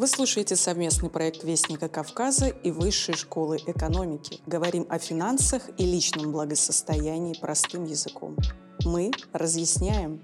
[0.00, 4.40] Вы слушаете совместный проект Вестника Кавказа и Высшей школы экономики.
[4.46, 8.34] Говорим о финансах и личном благосостоянии простым языком.
[8.86, 10.22] Мы разъясняем.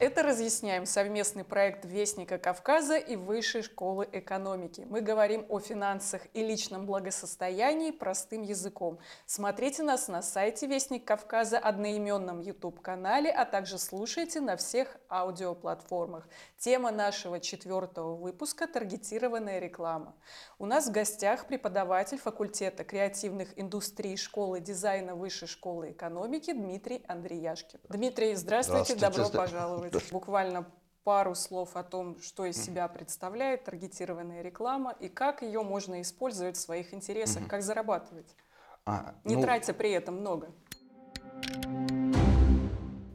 [0.00, 4.86] Это разъясняем совместный проект Вестника Кавказа и Высшей школы экономики.
[4.88, 8.98] Мы говорим о финансах и личном благосостоянии простым языком.
[9.26, 16.26] Смотрите нас на сайте Вестник Кавказа, одноименном YouTube-канале, а также слушайте на всех аудиоплатформах.
[16.56, 20.14] Тема нашего четвертого выпуска– таргетированная реклама.
[20.58, 27.80] У нас в гостях преподаватель факультета креативных индустрий школы дизайна Высшей школы экономики Дмитрий Андреяшкин.
[27.90, 30.00] Дмитрий, здравствуйте, Здравствуйте, добро да.
[30.10, 30.66] Буквально
[31.04, 36.56] пару слов о том, что из себя представляет таргетированная реклама и как ее можно использовать
[36.56, 38.36] в своих интересах, как зарабатывать,
[38.84, 40.50] А, не ну, тратя при этом много.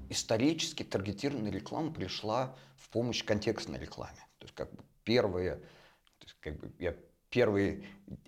[0.10, 4.20] Исторически таргетированная реклама пришла в помощь контекстной рекламе.
[4.40, 6.96] То есть как бы первые, то есть как бы я
[7.30, 7.84] первые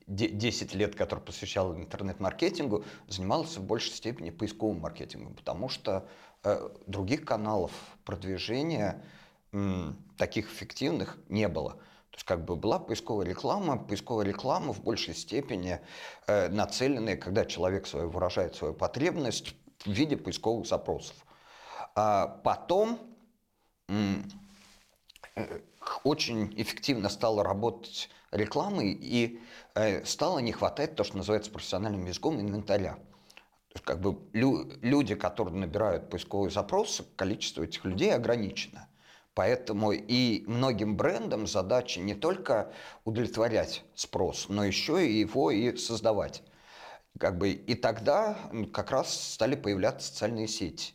[0.06, 6.08] де- 10 лет, которые посвящал интернет-маркетингу, занимался в большей степени поисковым маркетингом, потому что
[6.44, 7.72] э, других каналов
[8.08, 9.04] продвижения
[10.18, 11.74] таких эффективных не было.
[11.74, 15.80] То есть как бы была поисковая реклама, поисковая реклама в большей степени
[16.26, 21.16] э, нацеленная, когда человек свою выражает свою потребность в виде поисковых запросов.
[21.96, 23.00] А потом
[23.90, 25.60] э,
[26.04, 29.40] очень эффективно стала работать реклама и
[29.76, 32.98] э, стало не хватать то, что называется профессиональным языком инвентаря.
[33.84, 38.88] Как бы лю- люди, которые набирают поисковые запросы, количество этих людей ограничено.
[39.34, 42.74] Поэтому и многим брендам задача не только
[43.06, 46.42] удовлетворять спрос, но еще и его и создавать.
[47.20, 48.38] Как бы, и тогда
[48.74, 50.94] как раз стали появляться социальные сети.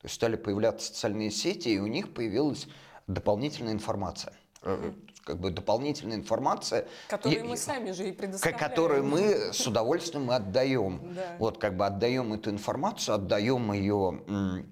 [0.00, 2.66] То есть стали появляться социальные сети, и у них появилась
[3.06, 4.34] дополнительная информация.
[4.62, 4.92] Э,
[5.24, 8.58] Как бы дополнительная информация, Которые е- мы сами же и предоставляем.
[8.58, 11.14] которую мы с удовольствием отдаем.
[11.14, 11.36] Да.
[11.38, 14.64] Вот как бы отдаем эту информацию, отдаем ее.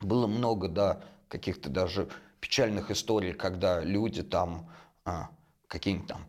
[0.00, 2.08] Было много, да, каких-то даже
[2.40, 4.70] печальных историй, когда люди там
[5.04, 5.30] а,
[5.66, 6.26] какие-нибудь там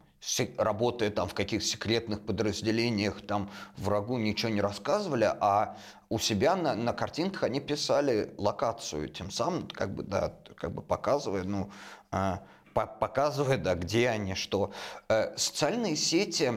[0.57, 5.77] работая там в каких секретных подразделениях, там врагу ничего не рассказывали, а
[6.09, 10.81] у себя на, на картинках они писали локацию, тем самым как бы, да, как бы
[10.81, 11.71] показывая, ну,
[12.11, 12.43] а,
[12.73, 14.71] по- показывая, да, где они, что.
[15.07, 16.51] Э, социальные сети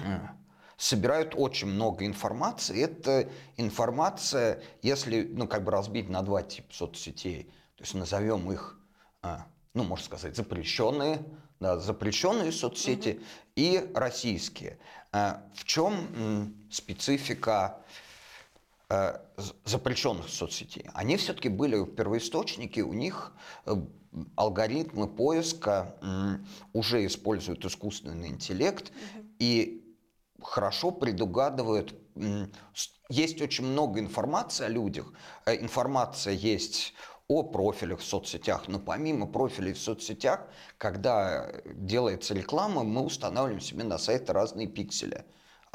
[0.00, 0.18] э,
[0.76, 2.82] собирают очень много информации.
[2.82, 7.44] Это информация, если, ну, как бы разбить на два типа соцсетей,
[7.76, 8.78] то есть назовем их,
[9.22, 11.22] а, ну, можно сказать, запрещенные,
[11.60, 13.20] да, запрещенные соцсети
[13.54, 14.78] и российские.
[15.12, 18.05] В чем специфика э,
[19.64, 20.86] запрещенных соцсетей.
[20.94, 23.32] Они все-таки были первоисточники, у них
[23.64, 23.74] э,
[24.36, 25.96] алгоритмы поиска
[26.72, 28.92] уже используют искусственный интеллект
[29.40, 29.82] и
[30.40, 31.94] хорошо предугадывают.
[33.08, 35.12] Есть очень много информации о людях.
[35.44, 36.94] Э, Информация есть
[37.28, 40.46] о профилях в соцсетях, но помимо профилей в соцсетях,
[40.78, 45.24] когда э, делается реклама, мы устанавливаем себе на сайт разные пиксели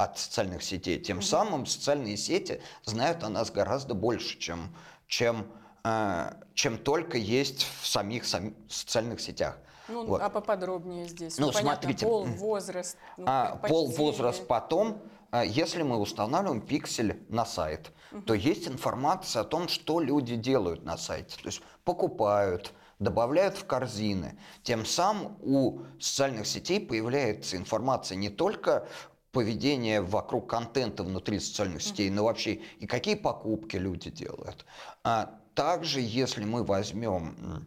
[0.04, 0.98] от социальных сетей.
[1.00, 4.74] Тем самым социальные сети знают о нас гораздо больше, чем,
[5.06, 5.46] чем,
[5.84, 9.58] э, чем только есть в самих сами- социальных сетях.
[9.88, 10.22] Ну, Вот.
[10.22, 11.38] а поподробнее здесь.
[11.38, 12.06] Ну, понятно, смотрите.
[12.06, 15.02] пол, возраст, ну, А, пол, возраст потом.
[15.30, 17.90] А, Если мы устанавливаем пиксель на сайт,
[18.26, 21.36] то есть информация о том, что люди делают на сайте.
[21.36, 24.38] То есть покупают, добавляют в корзины.
[24.62, 28.86] Тем самым у социальных сетей появляется информация не только
[29.32, 34.64] поведение вокруг контента внутри социальных сетей, но вообще и какие покупки люди делают.
[35.02, 37.66] А также, если мы возьмем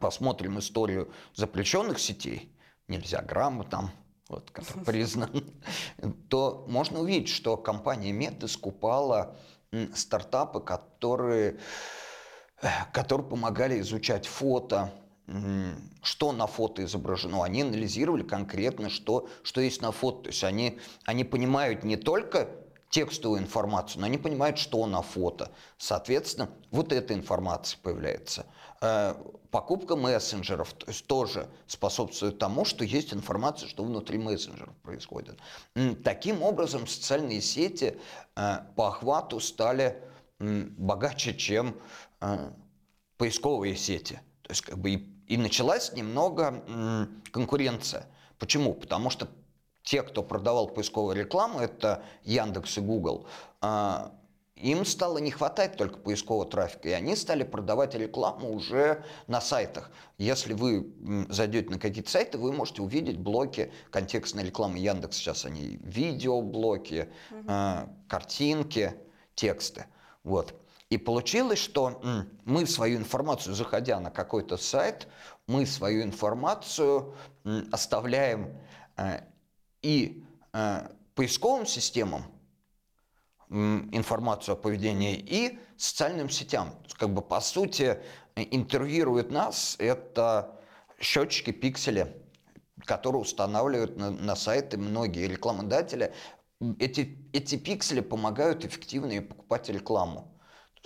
[0.00, 2.54] посмотрим историю запрещенных сетей,
[2.88, 3.90] нельзя грамма там,
[4.28, 5.52] вот, который признан,
[6.28, 9.36] то можно увидеть, что компания Мета скупала
[9.94, 11.58] стартапы, которые,
[12.60, 14.92] э, которые помогали изучать фото,
[16.02, 17.42] что на фото изображено.
[17.42, 20.24] Они анализировали конкретно, что, что есть на фото.
[20.24, 22.48] То есть они, они понимают не только
[22.90, 25.50] текстовую информацию, но они понимают, что на фото.
[25.78, 28.46] Соответственно, вот эта информация появляется.
[28.80, 29.14] Э,
[29.52, 35.38] Покупка мессенджеров то есть тоже способствует тому, что есть информация, что внутри мессенджеров происходит.
[36.02, 37.98] Таким образом, социальные сети
[38.34, 40.02] э, по охвату стали
[40.38, 41.76] богаче, чем
[42.22, 42.50] э,
[43.18, 44.20] поисковые сети.
[44.40, 48.06] То есть как бы и, и началась немного конкуренция.
[48.38, 48.74] Почему?
[48.74, 49.28] Потому что
[49.82, 53.26] те, кто продавал поисковую рекламу, это Яндекс и Google,
[53.60, 54.12] а,
[54.56, 59.90] им стало не хватать только поискового трафика, и они стали продавать рекламу уже на сайтах.
[60.18, 60.92] Если вы
[61.28, 65.16] зайдете на какие-то сайты, вы можете увидеть блоки контекстной рекламы Яндекс.
[65.16, 67.50] Сейчас они видеоблоки, угу.
[68.08, 68.94] картинки,
[69.34, 69.86] тексты.
[70.22, 70.54] Вот.
[70.92, 72.02] И получилось, что
[72.44, 75.08] мы свою информацию, заходя на какой-то сайт,
[75.46, 77.14] мы свою информацию
[77.72, 78.54] оставляем
[78.98, 79.20] э,
[79.80, 80.22] и
[80.52, 82.26] э, поисковым системам,
[83.48, 86.74] информацию о поведении и социальным сетям.
[86.98, 87.98] Как бы по сути
[88.36, 90.60] интервьюирует нас это
[91.00, 92.22] счетчики, пиксели,
[92.84, 96.12] которые устанавливают на, на сайты многие рекламодатели.
[96.78, 100.31] Эти, эти пиксели помогают эффективнее покупать рекламу.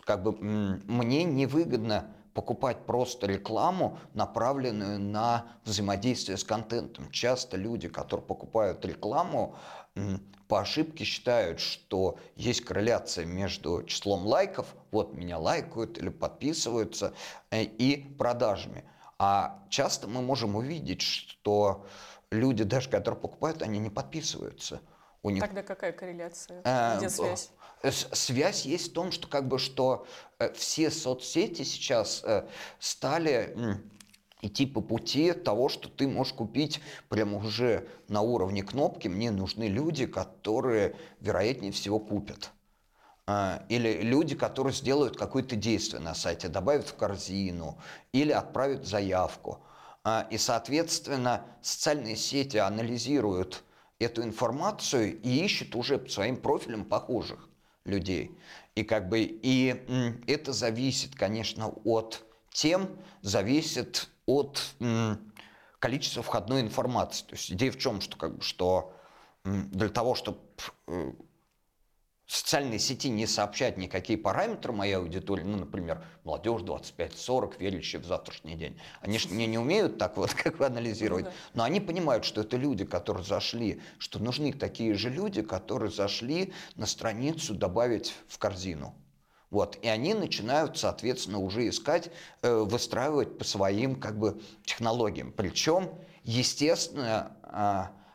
[0.06, 7.10] Как бы мне невыгодно покупать просто рекламу, направленную на взаимодействие с контентом.
[7.10, 9.56] Часто люди, которые покупают рекламу,
[10.46, 17.12] по ошибке считают, что есть корреляция между числом лайков, вот меня лайкают или подписываются,
[17.50, 18.84] э, и продажами.
[19.18, 21.84] А часто мы можем увидеть, что
[22.30, 24.80] люди, даже которые покупают, они не подписываются.
[25.26, 25.42] У них...
[25.42, 26.62] Тогда какая корреляция?
[26.64, 27.50] Э, Где связь?
[27.82, 30.06] Связь есть в том, что как бы что
[30.38, 32.46] э, все соцсети сейчас э,
[32.78, 33.80] стали
[34.40, 39.08] идти по пути того, что ты можешь купить прямо уже на уровне кнопки.
[39.08, 42.52] Мне нужны люди, которые, вероятнее всего, купят.
[43.68, 47.76] Или люди, которые сделают какое-то действие на сайте, добавят в корзину
[48.12, 49.58] или отправят заявку.
[50.30, 53.64] И, соответственно, социальные сети анализируют
[53.98, 57.48] эту информацию и ищут уже по своим профилям похожих
[57.84, 58.36] людей.
[58.74, 62.88] И как бы и это зависит, конечно, от тем,
[63.22, 64.74] зависит от
[65.78, 67.24] количества входной информации.
[67.26, 68.92] То есть идея в чем, что, как бы, что
[69.44, 70.38] для того, чтобы
[72.26, 78.06] э, социальные сети не сообщать никакие параметры моей аудитории, ну, например, молодежь 25-40, верящие в
[78.06, 81.36] завтрашний день, они же не, не умеют так вот как бы анализировать, ну, да.
[81.54, 86.52] но они понимают, что это люди, которые зашли, что нужны такие же люди, которые зашли
[86.76, 88.94] на страницу добавить в корзину.
[89.50, 92.10] Вот, и они начинают, соответственно, уже искать,
[92.42, 95.32] э, выстраивать по своим как бы технологиям.
[95.32, 95.90] Причем,
[96.24, 98.05] естественно, э,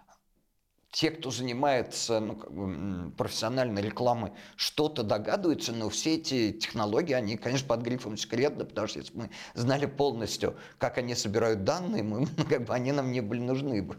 [0.91, 7.37] те, кто занимается ну, как бы, профессиональной рекламой, что-то догадываются, но все эти технологии, они,
[7.37, 12.25] конечно, под грифом секретно, потому что если мы знали полностью, как они собирают данные, мы,
[12.49, 13.89] как бы, они нам не были нужны.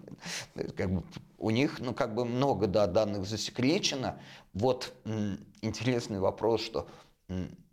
[0.77, 1.03] Как бы,
[1.39, 4.21] у них ну, как бы много да, данных засекречено.
[4.53, 4.93] Вот
[5.63, 6.89] интересный вопрос, что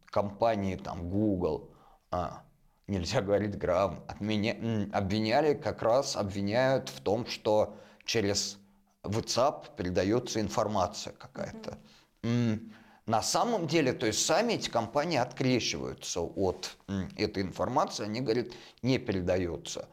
[0.06, 1.72] компании там Google,
[2.10, 2.44] а,
[2.88, 7.76] нельзя говорить грамм, обвиняли как раз, обвиняют в том, что
[8.06, 8.59] через
[9.04, 11.78] WhatsApp передается информация какая-то.
[12.22, 12.72] Mm-hmm.
[13.06, 16.78] На самом деле, то есть сами эти компании открещиваются от
[17.18, 18.50] этой информации, они говорят,
[18.84, 19.90] не передается.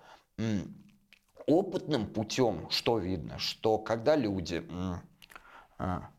[1.47, 3.39] Опытным путем что видно?
[3.39, 4.63] Что когда люди,
[5.79, 6.11] а,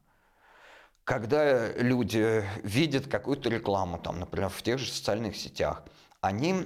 [1.03, 5.83] когда люди видят какую-то рекламу, там, например, в тех же социальных сетях,
[6.21, 6.65] они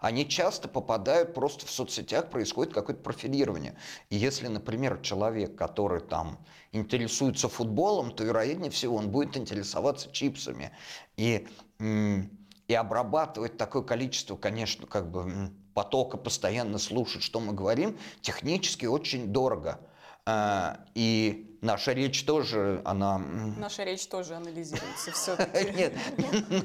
[0.00, 3.76] они часто попадают просто в соцсетях, происходит какое-то профилирование.
[4.10, 6.38] И если, например, человек, который там
[6.72, 10.70] интересуется футболом, то, вероятнее всего, он будет интересоваться чипсами.
[11.16, 11.48] И,
[11.80, 19.28] и обрабатывать такое количество, конечно, как бы потока, постоянно слушать, что мы говорим, технически очень
[19.28, 19.80] дорого.
[20.26, 23.18] А, и наша речь тоже, она...
[23.18, 25.72] Наша речь тоже анализируется все-таки.
[25.72, 25.94] Нет,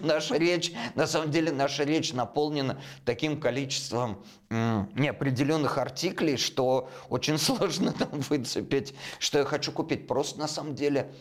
[0.04, 7.92] наша речь, на самом деле, наша речь наполнена таким количеством неопределенных артиклей, что очень сложно
[7.92, 10.08] там выцепить, что я хочу купить.
[10.08, 11.14] Просто на самом деле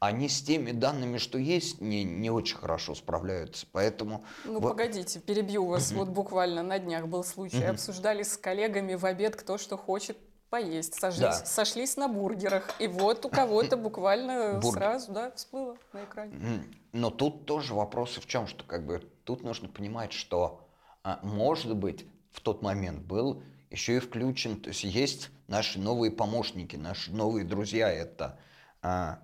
[0.00, 3.66] они с теми данными, что есть, не, не очень хорошо справляются.
[3.72, 4.24] Поэтому...
[4.44, 4.70] Ну, вот...
[4.70, 5.90] погодите, перебью вас.
[5.92, 7.64] Вот буквально на днях был случай.
[7.64, 10.16] Обсуждали с коллегами в обед, кто что хочет
[10.50, 11.32] поесть, сошлись, да.
[11.32, 14.78] сошлись на бургерах, и вот у кого-то буквально Бургер.
[14.78, 16.64] сразу, да, всплыло на экране.
[16.92, 20.66] Но тут тоже вопросы в чем, что как бы тут нужно понимать, что
[21.02, 26.10] а, может быть в тот момент был еще и включен, то есть есть наши новые
[26.10, 28.38] помощники, наши новые друзья, это,
[28.80, 29.20] а,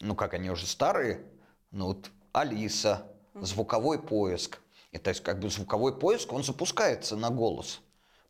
[0.00, 1.24] ну как они уже старые,
[1.70, 4.58] ну вот Алиса, звуковой поиск,
[4.90, 7.80] и то есть как бы звуковой поиск, он запускается на голос–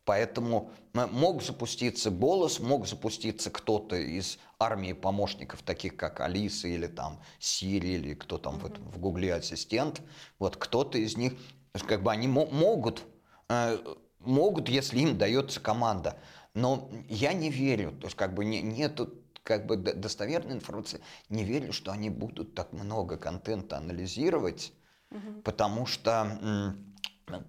[0.07, 7.19] Поэтому мог запуститься голос, мог запуститься кто-то из армии помощников, таких как Алиса или там
[7.39, 8.89] Сири, или кто там mm-hmm.
[8.89, 10.01] в, в Гугле ассистент.
[10.39, 11.33] Вот кто-то из них,
[11.73, 13.03] как бы они могут,
[13.49, 13.77] э,
[14.19, 16.17] могут, если им дается команда.
[16.53, 21.43] Но я не верю, то есть как бы не, нету как бы достоверной информации, не
[21.43, 24.71] верю, что они будут так много контента анализировать,
[25.11, 25.41] угу.
[25.43, 26.73] потому что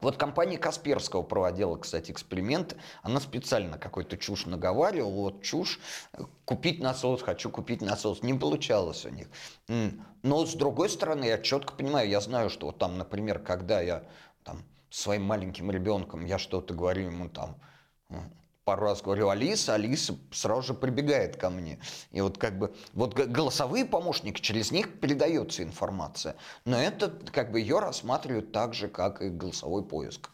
[0.01, 2.77] вот компания Касперского проводила, кстати, эксперимент.
[3.03, 5.13] Она специально какой-то чушь наговаривала.
[5.13, 5.79] Вот чушь,
[6.45, 8.23] купить насос, хочу купить насос.
[8.23, 9.29] Не получалось у них.
[10.23, 14.05] Но с другой стороны, я четко понимаю, я знаю, что вот там, например, когда я
[14.43, 17.61] там своим маленьким ребенком, я что-то говорю ему там,
[18.69, 21.79] пару раз говорю Алиса, Алиса сразу же прибегает ко мне.
[22.13, 26.37] И вот как бы, вот голосовые помощники, через них передается информация.
[26.67, 30.29] Но это как бы ее рассматривают так же, как и голосовой поиск.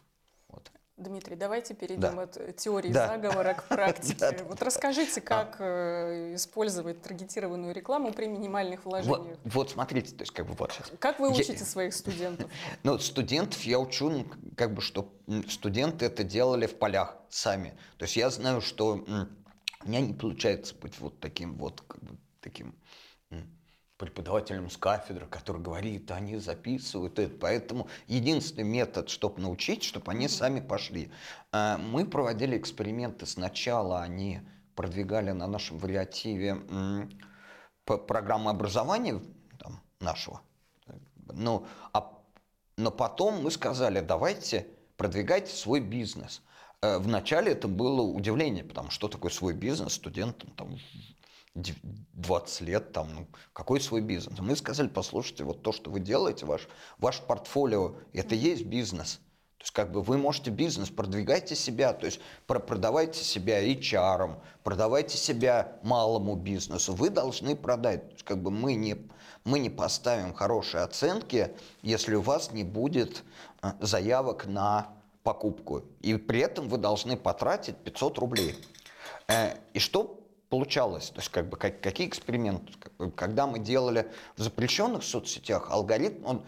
[0.96, 2.22] Дмитрий, давайте перейдем да.
[2.22, 3.08] от теории да.
[3.08, 4.44] заговора к практике.
[4.48, 6.34] Вот расскажите, как а.
[6.34, 9.38] использовать таргетированную рекламу при минимальных вложениях.
[9.42, 10.92] Вот, вот смотрите, то есть как бы вот сейчас.
[11.00, 12.48] Как вы учите я, своих студентов?
[12.84, 14.24] Ну, студентов я учу,
[14.56, 15.12] как бы, что
[15.48, 17.76] студенты это делали в полях сами.
[17.98, 19.04] То есть я знаю, что
[19.84, 22.72] у меня не получается быть вот таким вот, как бы, таким
[23.96, 27.36] преподавателем с кафедры, который говорит, они записывают это.
[27.38, 31.10] Поэтому единственный метод, чтобы научить, чтобы они сами пошли.
[31.52, 33.26] А, мы проводили эксперименты.
[33.26, 34.40] Сначала они
[34.74, 36.56] продвигали на нашем вариативе
[37.84, 39.20] программы образования
[39.58, 40.40] там, нашего.
[41.32, 42.12] Ну, а,
[42.76, 46.42] но потом мы сказали, давайте продвигайте свой бизнес.
[46.82, 50.76] Э, вначале это было удивление, потому что такое свой бизнес студентам там,
[51.54, 54.38] 20 лет, там, ну, какой свой бизнес?
[54.40, 56.68] Мы сказали, послушайте, вот то, что вы делаете, ваш,
[56.98, 59.20] ваш портфолио, это есть бизнес.
[59.58, 65.16] То есть как бы вы можете бизнес, продвигайте себя, то есть продавайте себя HR, продавайте
[65.16, 68.08] себя малому бизнесу, вы должны продать.
[68.08, 68.96] То есть как бы мы не,
[69.44, 73.22] мы не поставим хорошие оценки, если у вас не будет
[73.62, 74.88] э, заявок на
[75.22, 75.84] покупку.
[76.02, 78.56] И при этом вы должны потратить 500 рублей.
[79.28, 80.23] Э, и что
[80.54, 81.10] получалось.
[81.10, 82.72] То есть как бы как, какие эксперименты?
[83.16, 86.46] Когда мы делали в запрещенных соцсетях, алгоритм, он,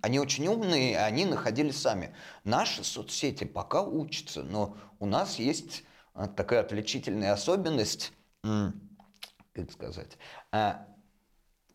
[0.00, 2.14] они очень умные, они находили сами.
[2.44, 10.16] Наши соцсети пока учатся, но у нас есть а, такая отличительная особенность, как сказать,
[10.50, 10.86] а,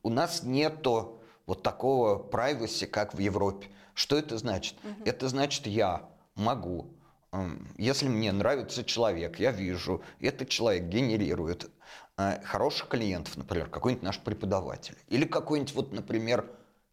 [0.02, 3.68] у нас нету вот такого privacy, как в Европе.
[3.94, 4.74] Что это значит?
[4.84, 5.04] Угу.
[5.06, 6.97] Это значит, я могу
[7.78, 11.70] если мне нравится человек, я вижу, этот человек генерирует
[12.18, 16.50] э, хороших клиентов, например, какой-нибудь наш преподаватель, или какой-нибудь, вот, например,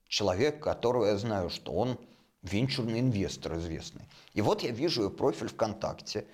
[0.09, 1.99] человек, которого я знаю, что он
[2.43, 4.03] венчурный инвестор известный.
[4.35, 6.27] И вот я вижу его профиль ВКонтакте,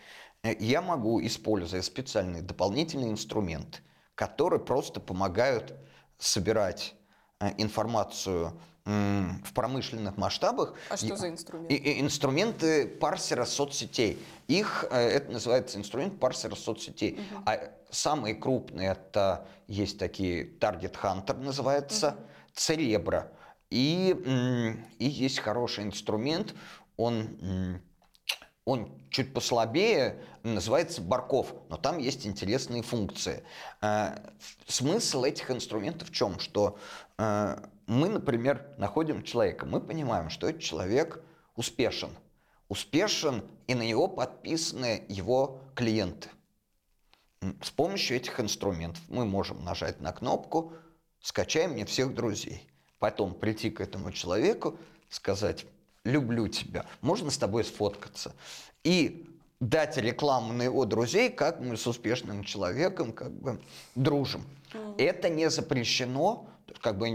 [0.43, 3.79] э, я могу, используя специальные дополнительные инструменты,
[4.15, 5.75] которые просто помогают
[6.19, 6.95] собирать
[7.39, 10.75] э, информацию в промышленных масштабах.
[10.89, 12.01] А что за инструменты?
[12.01, 14.19] Инструменты парсера соцсетей.
[14.49, 17.13] Их, э, это называется инструмент парсера соцсетей.
[17.13, 17.43] Угу.
[17.47, 22.27] А самые крупные, это есть такие, Target Hunter называется, угу.
[23.71, 24.17] И,
[24.99, 26.55] и есть хороший инструмент,
[26.97, 27.81] он
[28.65, 33.43] он чуть послабее, называется Барков, но там есть интересные функции.
[33.81, 34.17] Э,
[34.67, 36.39] смысл этих инструментов в чем?
[36.39, 36.79] Что
[37.19, 37.57] э,
[37.91, 41.21] мы, например, находим человека, мы понимаем, что этот человек
[41.57, 42.11] успешен.
[42.69, 46.29] Успешен, и на него подписаны его клиенты.
[47.61, 50.73] С помощью этих инструментов мы можем нажать на кнопку
[51.21, 52.65] «Скачай мне всех друзей».
[53.01, 54.79] Потом прийти к этому человеку,
[55.09, 55.67] сказать
[56.05, 58.37] люблю тебя, можно с тобой сфоткаться.
[58.85, 59.29] И
[59.59, 63.61] дать рекламу на его друзей, как мы с успешным человеком как бы
[63.97, 64.45] дружим.
[64.73, 64.95] Mm.
[64.99, 66.47] Это не запрещено,
[66.79, 67.09] как бы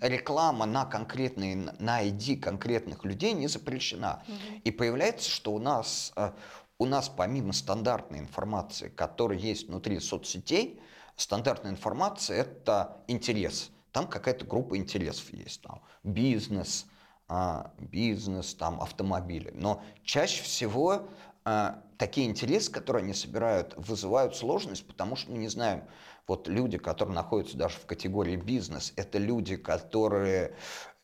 [0.00, 4.22] реклама на конкретные, на ID конкретных людей не запрещена.
[4.26, 4.60] Mm-hmm.
[4.64, 6.32] И появляется, что у нас, э,
[6.78, 10.80] у нас помимо стандартной информации, которая есть внутри соцсетей,
[11.16, 13.70] стандартная информация– это интерес.
[13.92, 15.62] Там какая-то группа интересов есть.
[15.62, 16.86] Там, бизнес,
[17.28, 19.50] а, бизнес, там, автомобили.
[19.54, 21.08] Но чаще всего
[21.44, 25.84] а, такие интересы, которые они собирают, вызывают сложность, потому что мы не знаем,
[26.26, 30.54] вот люди, которые находятся даже в категории бизнес, это люди, которые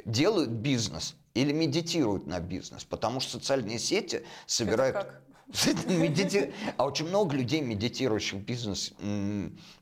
[0.05, 4.97] делают бизнес или медитируют на бизнес, потому что социальные сети собирают...
[4.97, 5.23] Это как?
[6.77, 8.93] А очень много людей, медитирующих бизнес.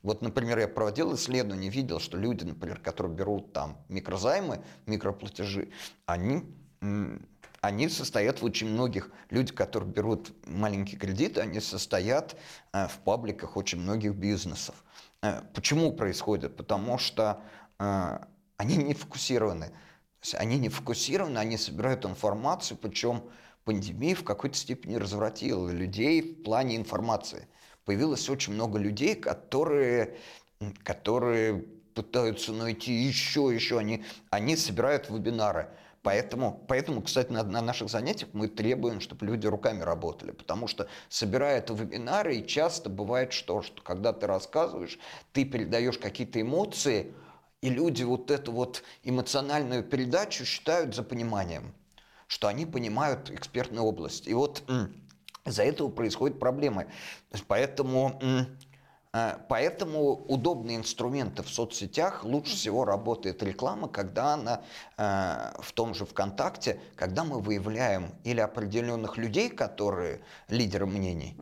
[0.03, 5.69] Вот, например, я проводил исследование, видел, что люди, например, которые берут там микрозаймы, микроплатежи,
[6.07, 6.43] они
[7.61, 12.37] они состоят в очень многих, люди, которые берут маленькие кредиты, они состоят
[12.73, 14.77] э, в пабликах очень многих бизнесов.
[15.23, 16.57] Э, почему происходит?
[16.57, 17.43] Потому что
[17.79, 18.19] э,
[18.57, 19.73] они не фокусированы.
[20.35, 23.23] Они не фокусированы, они собирают информацию, причем
[23.65, 27.47] пандемия в какой-то степени развратила людей в плане информации.
[27.85, 30.19] Появилось очень много людей, которые,
[30.83, 33.79] которые пытаются найти еще, еще.
[33.79, 35.69] Они, они собирают вебинары.
[36.03, 40.89] Поэтому, поэтому, кстати, на, на наших занятиях мы требуем, чтобы люди руками работали, потому что
[41.09, 44.99] собирая это вебинары, и часто бывает что, что когда ты рассказываешь,
[45.33, 47.13] ты передаешь какие-то эмоции,
[47.61, 51.75] и люди вот эту вот эмоциональную передачу считают за пониманием,
[52.29, 54.29] что они понимают экспертную область.
[54.29, 54.63] И вот
[55.45, 56.87] из-за этого происходят проблемы.
[57.49, 58.21] Поэтому
[59.13, 64.63] поэтому удобные инструменты в соцсетях лучше всего работает реклама, когда она
[64.97, 71.37] э, в том же ВКонтакте, когда мы выявляем или определенных людей, которые лидеры мнений,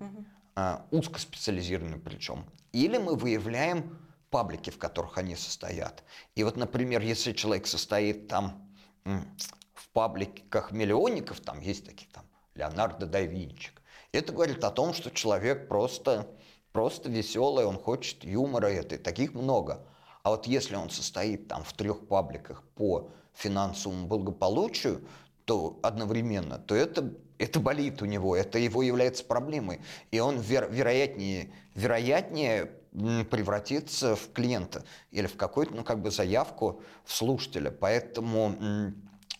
[0.55, 3.99] э, узкоспециализированные причем, или мы выявляем
[4.31, 6.05] паблики, в которых они состоят.
[6.35, 8.63] И вот, например, если человек состоит там
[9.05, 13.81] в пабликах миллионников, там есть такие там Леонардо да Винчик,
[14.13, 16.29] это говорит о том, что человек просто
[16.77, 19.81] просто веселый, он хочет юмора, это, таких много.
[20.23, 25.01] А вот если он состоит там в трех пабликах по финансовому благополучию,
[25.47, 29.81] то одновременно, то это, это болит у него, это его является проблемой.
[30.11, 32.73] И он веро, вероятнее, вероятнее
[33.31, 37.71] превратится в клиента или в какую-то, ну, как бы заявку в слушателя.
[37.71, 38.93] Поэтому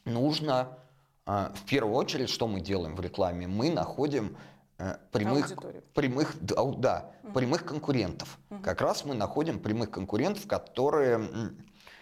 [0.07, 0.79] нужно,
[1.27, 3.47] а, в первую очередь, что мы делаем в рекламе?
[3.47, 4.39] Мы находим
[4.79, 5.53] Э, прямых,
[5.95, 7.33] прямых, да, да угу.
[7.33, 8.39] прямых конкурентов.
[8.51, 8.63] Угу.
[8.63, 11.31] Как раз мы находим прямых конкурентов, которые,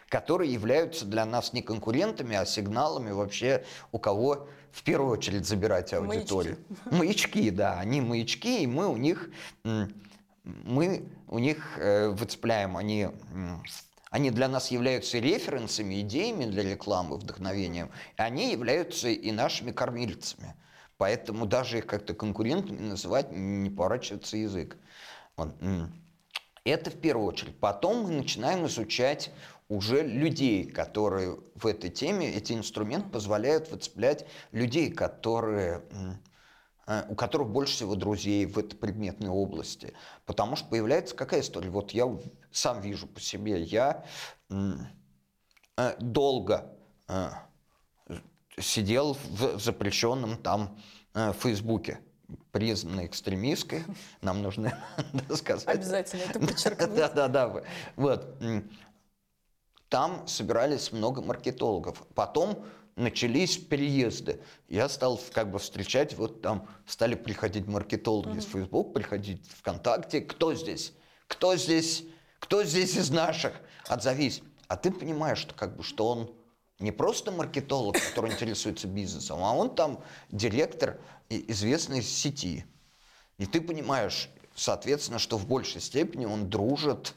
[0.08, 5.92] которые являются для нас не конкурентами, а сигналами вообще, у кого в первую очередь забирать
[5.94, 6.58] аудиторию.
[6.84, 9.30] Маячки, маячки да, они маячки, и мы у них,
[10.42, 13.08] мы у них э, выцепляем, они
[14.10, 20.54] они для нас являются референсами, идеями для рекламы, вдохновением, и они являются и нашими кормильцами.
[21.04, 24.78] Поэтому даже их как-то конкурентами называть не поворачивается язык.
[26.64, 27.60] Это в первую очередь.
[27.60, 29.30] Потом мы начинаем изучать
[29.68, 35.82] уже людей, которые в этой теме, эти инструменты позволяют выцеплять людей, которые,
[36.86, 39.92] э, у которых больше всего друзей в этой предметной области.
[40.24, 41.68] Потому что появляется какая история?
[41.68, 42.08] Вот я
[42.50, 44.06] сам вижу по себе, я
[44.48, 46.74] э, долго
[47.08, 47.28] э,
[48.58, 50.78] сидел в запрещенном там
[51.14, 52.00] э, Фейсбуке
[52.52, 53.84] признанной экстремистской,
[54.20, 54.78] нам нужно
[55.34, 55.66] сказать.
[55.66, 56.94] Обязательно это подчеркнуть.
[56.94, 57.62] Да, да, да.
[57.96, 58.42] Вот.
[59.88, 62.02] Там собирались много маркетологов.
[62.14, 62.64] Потом
[62.96, 64.40] начались переезды.
[64.68, 70.20] Я стал как бы встречать, вот там стали приходить маркетологи из Facebook, приходить ВКонтакте.
[70.20, 70.92] Кто здесь?
[71.26, 72.04] Кто здесь?
[72.38, 73.54] Кто здесь из наших?
[73.86, 74.42] Отзовись.
[74.68, 76.34] А ты понимаешь, что как бы, что он
[76.84, 82.64] не просто маркетолог, который интересуется бизнесом, а он там директор известной сети.
[83.38, 87.14] И ты понимаешь, соответственно, что в большей степени он дружит,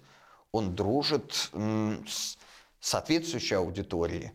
[0.51, 1.51] он дружит
[2.07, 2.37] с
[2.79, 4.31] соответствующей аудиторией.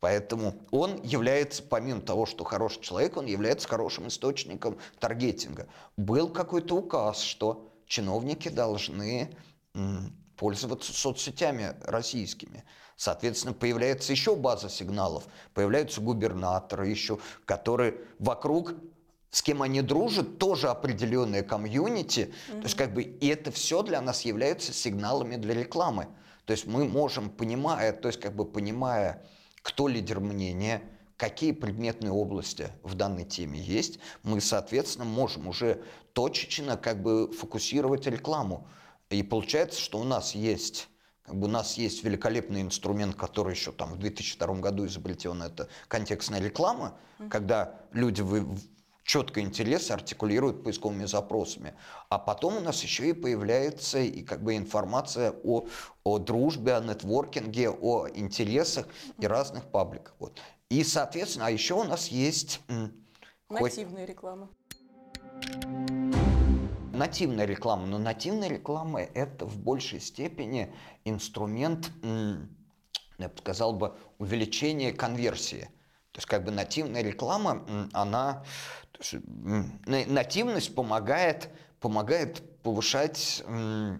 [0.00, 5.68] Поэтому он является, помимо того, что хороший человек, он является хорошим источником таргетинга.
[5.96, 9.36] Был какой-то указ, что чиновники должны
[10.36, 12.64] пользоваться соцсетями российскими.
[12.96, 15.24] Соответственно, появляется еще база сигналов,
[15.54, 18.74] появляются губернаторы еще, которые вокруг
[19.32, 22.20] с кем они дружат, тоже определенные комьюнити.
[22.50, 22.58] Mm-hmm.
[22.58, 26.08] То есть как бы и это все для нас является сигналами для рекламы.
[26.44, 29.24] То есть мы можем, понимая, то есть как бы понимая,
[29.62, 30.82] кто лидер мнения,
[31.16, 38.06] какие предметные области в данной теме есть, мы, соответственно, можем уже точечно как бы фокусировать
[38.06, 38.68] рекламу.
[39.08, 40.88] И получается, что у нас есть
[41.24, 45.68] как бы у нас есть великолепный инструмент, который еще там в 2002 году изобретен, это
[45.88, 47.28] контекстная реклама, mm-hmm.
[47.28, 48.46] когда люди вы,
[49.04, 51.74] четко интерес артикулируют поисковыми запросами.
[52.08, 55.66] А потом у нас еще и появляется и как бы информация о,
[56.04, 58.86] о дружбе, о нетворкинге, о интересах
[59.18, 60.14] и разных пабликах.
[60.18, 60.40] Вот.
[60.70, 62.60] И, соответственно, а еще у нас есть...
[63.48, 64.08] Нативная хоть...
[64.08, 64.48] реклама
[67.02, 67.86] нативная реклама.
[67.86, 70.72] Но нативная реклама– это в большей степени
[71.04, 71.90] инструмент,
[73.18, 75.68] я бы сказал бы, увеличения конверсии.
[76.12, 78.44] То есть как бы нативная реклама, она,
[79.00, 79.14] есть,
[79.86, 81.48] нативность помогает,
[81.80, 83.42] помогает повышать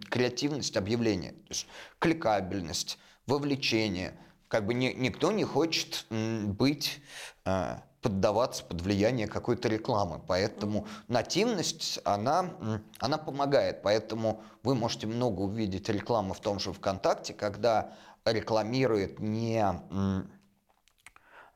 [0.09, 1.67] креативность объявления, то есть
[1.99, 4.17] кликабельность, вовлечение.
[4.47, 7.01] Как бы ни, никто не хочет быть
[7.45, 10.21] а, поддаваться под влияние какой-то рекламы.
[10.27, 12.51] Поэтому нативность, она,
[12.99, 13.83] она помогает.
[13.83, 17.93] Поэтому вы можете много увидеть рекламы в том же ВКонтакте, когда
[18.25, 19.65] рекламирует не,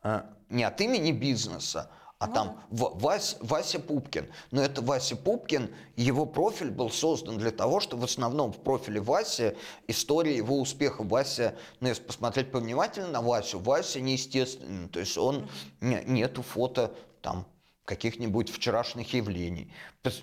[0.03, 4.27] э, не от имени бизнеса, А Ну там В- Вась- Вася Пупкин.
[4.51, 9.01] Но это Вася Пупкин, его профиль был создан для того, что в основном в профиле
[9.01, 9.53] Васи
[9.87, 11.03] история его успеха.
[11.03, 14.89] Вася, ну если посмотреть повнимательно на Васю, Вася неестественный.
[14.89, 15.49] То есть он,
[15.81, 17.45] не- нету фото там
[17.85, 19.71] каких-нибудь вчерашних явлений.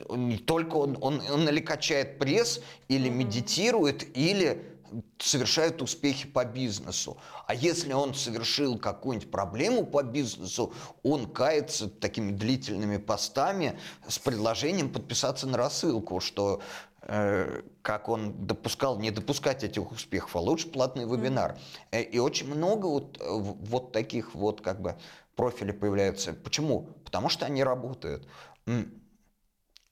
[0.10, 4.73] Не только он, он, он или качает пресс, или медитирует, или
[5.18, 7.18] совершает успехи по бизнесу.
[7.48, 14.92] А если он совершил какую-нибудь проблему по бизнесу, он кается такими длительными постами с предложением
[14.92, 16.62] подписаться на рассылку, что
[17.02, 21.58] э, как он допускал, не допускать этих успехов, а лучше платный вебинар.
[21.92, 24.98] Э, И очень много вот, э, вот таких вот как бы
[25.36, 26.34] профилей появляется.
[26.34, 26.90] Почему?
[27.06, 28.28] Потому что они работают.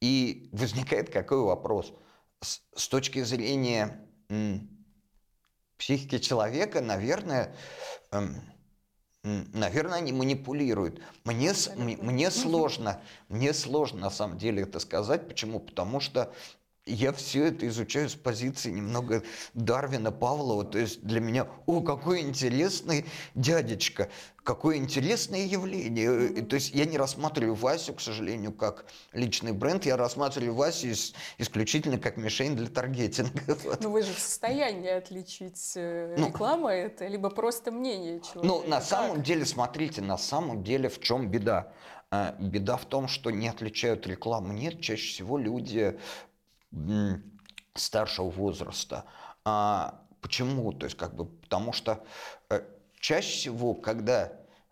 [0.01, 1.93] И возникает какой вопрос?
[2.41, 4.07] С, с точки зрения
[5.81, 7.55] м, психики человека, наверное,
[8.11, 8.35] эм,
[9.23, 11.01] наверное, они манипулируют.
[11.25, 15.27] Мне, мне сложно, мне сложно на самом деле это сказать.
[15.27, 15.59] Почему?
[15.59, 16.33] Потому что
[16.93, 19.23] я все это изучаю с позиции немного
[19.53, 20.63] Дарвина Павлова.
[20.63, 24.09] То есть для меня, о, какой интересный дядечка,
[24.43, 26.27] какое интересное явление.
[26.29, 30.87] И То есть я не рассматриваю Васю, к сожалению, как личный бренд, я рассматриваю Васю
[30.89, 33.31] ис- исключительно как мишень для таргетинга.
[33.63, 33.81] Вот.
[33.83, 36.27] Ну вы же в состоянии отличить э, Ну.
[36.27, 38.45] реклама это, либо просто мнение человека.
[38.45, 38.85] Ну, на Как?
[38.85, 41.71] самом деле, смотрите, на самом деле в чем беда?
[42.13, 44.51] А, Беда в том, что не отличают рекламу.
[44.51, 45.97] Нет, чаще всего люди
[47.75, 49.05] старшего возраста.
[49.43, 50.71] А почему?
[50.73, 52.03] То есть, как бы, потому что
[52.49, 52.61] э,
[52.99, 54.31] чаще всего, когда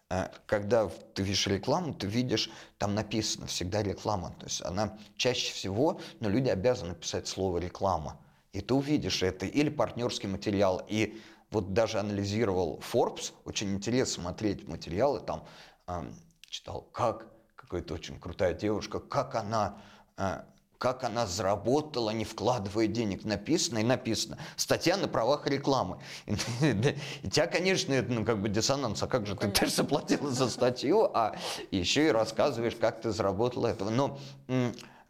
[0.09, 4.35] э, когда ты видишь рекламу, ты видишь, там написано всегда реклама.
[4.39, 8.19] То есть она чаще всего, но люди обязаны писать слово реклама.
[8.53, 9.45] И ты увидишь это.
[9.45, 10.81] Или партнерский материал.
[10.87, 15.45] И вот даже анализировал Forbes, очень интересно смотреть материалы, там
[15.87, 16.13] ам,
[16.47, 19.81] читал, как какая-то очень крутая девушка, как она
[20.17, 20.45] а,
[20.79, 24.37] как она заработала, не вкладывая денег, написано и написано.
[24.55, 25.99] Статья на правах рекламы.
[26.25, 29.03] И, и тебя, конечно, это, ну, как бы диссонанс.
[29.03, 31.35] А как же ты, ты же заплатила за статью, а
[31.69, 33.89] еще и рассказываешь, как ты заработала этого.
[33.89, 34.17] Но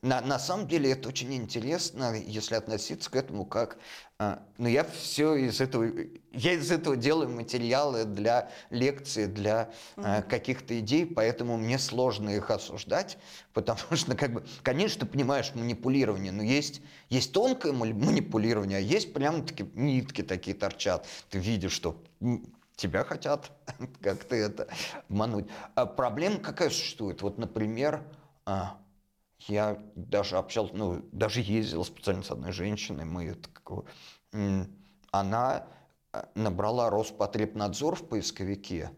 [0.01, 3.77] на, на самом деле это очень интересно, если относиться к этому как...
[4.17, 5.85] а, ну, я все из этого...
[6.31, 12.49] Я из этого делаю материалы для лекций, для а, каких-то идей, поэтому мне сложно их
[12.49, 13.17] осуждать,
[13.53, 19.13] потому что, как бы, конечно, ты понимаешь манипулирование, но есть, есть тонкое манипулирование, а есть
[19.13, 21.05] прям-таки нитки такие торчат.
[21.29, 22.01] Ты видишь, что
[22.77, 23.51] тебя хотят
[24.01, 24.69] как-то это
[25.09, 25.47] обмануть.
[25.75, 27.21] А проблема какая существует?
[27.21, 28.01] Вот, например,
[28.45, 28.77] а,
[29.47, 33.35] я даже общался, ну, даже ездил специально с одной женщиной, мы
[34.33, 34.67] м,
[35.11, 35.65] она
[36.13, 38.91] э, набрала Роспотребнадзор в поисковике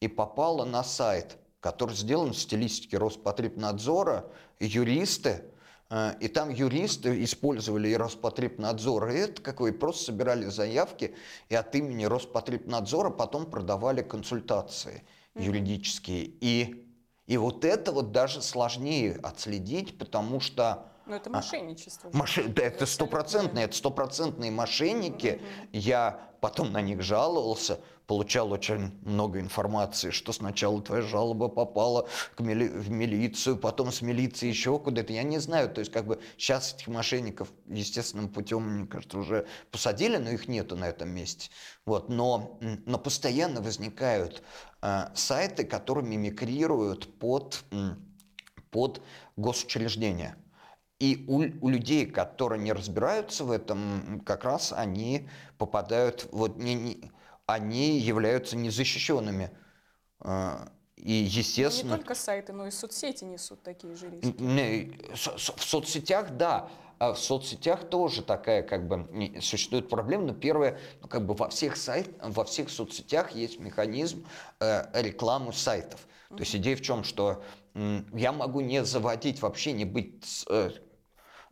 [0.00, 5.44] и попала на сайт, который сделан в стилистике Роспотребнадзора, юристы,
[5.90, 11.14] э, и там юристы использовали и Роспотребнадзор, и это какой, просто собирали заявки,
[11.48, 15.04] и от имени Роспотребнадзора потом продавали консультации
[15.34, 16.24] юридические.
[16.40, 16.87] И
[17.28, 22.10] и вот это вот даже сложнее отследить, потому что Ну это мошенничество.
[22.10, 25.40] Мошен- да, это стопроцентные, это стопроцентные мошенники.
[25.72, 32.40] Я потом на них жаловался, получал очень много информации, что сначала твоя жалоба попала к
[32.40, 35.14] мили- в милицию, потом с милиции еще куда-то.
[35.14, 39.46] Я не знаю, то есть как бы сейчас этих мошенников естественным путем, мне кажется, уже
[39.70, 41.50] посадили, но их нету на этом месте.
[41.86, 44.42] Вот, но, но постоянно возникают
[44.82, 47.64] э, сайты, которые мимикрируют под,
[48.70, 49.00] под
[49.36, 50.36] госучреждения.
[50.98, 56.74] И у, у людей, которые не разбираются в этом, как раз они попадают, вот не,
[56.74, 57.12] не-
[57.46, 59.50] они являются незащищенными.
[60.20, 64.34] А, И, Ну, не естественно, только сайты, но и соцсети несут такие же риски.
[64.42, 70.24] не, со- в соцсетях, да, а в соцсетях тоже такая как бы не- существует проблема.
[70.24, 74.26] Но первое, ну, как бы во всех сайт, во всех соцсетях есть механизм
[74.58, 76.08] э, рекламы сайтов.
[76.30, 77.42] То есть идея в чем, что
[78.12, 80.80] я могу не заводить вообще, не быть э, э,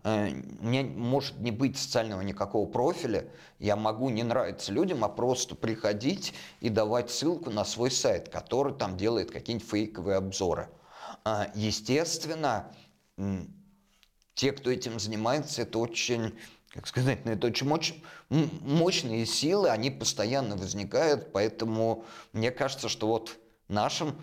[0.07, 5.57] у меня может не быть социального никакого профиля, я могу не нравиться людям, а просто
[5.57, 10.69] приходить и давать ссылку на свой сайт, который там делает какие-нибудь фейковые обзоры.
[11.25, 12.73] А, Естественно,
[14.35, 16.39] те, кто этим занимается, это очень,
[16.69, 17.95] как сказать, ну, это очень моч-
[18.31, 24.15] м- мощные силы, они постоянно возникают, поэтому мне кажется, что вот нашим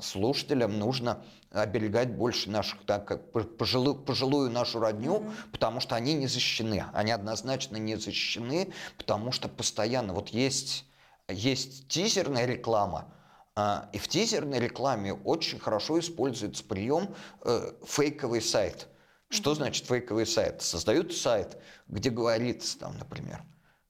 [0.00, 6.14] слушателям нужно оберегать больше наших, так как по- пожилую, пожилую нашу родню, потому что они
[6.14, 6.84] не защищены.
[6.92, 10.84] Они однозначно не защищены, потому что постоянно вот есть,
[11.28, 13.12] есть тизерная реклама,
[13.56, 18.86] А, и в тизерной рекламе очень хорошо используется прием э, фейковый сайт.
[19.28, 20.62] Что значит фейковый сайт?
[20.62, 23.42] Создают сайт, где говорится, там, например,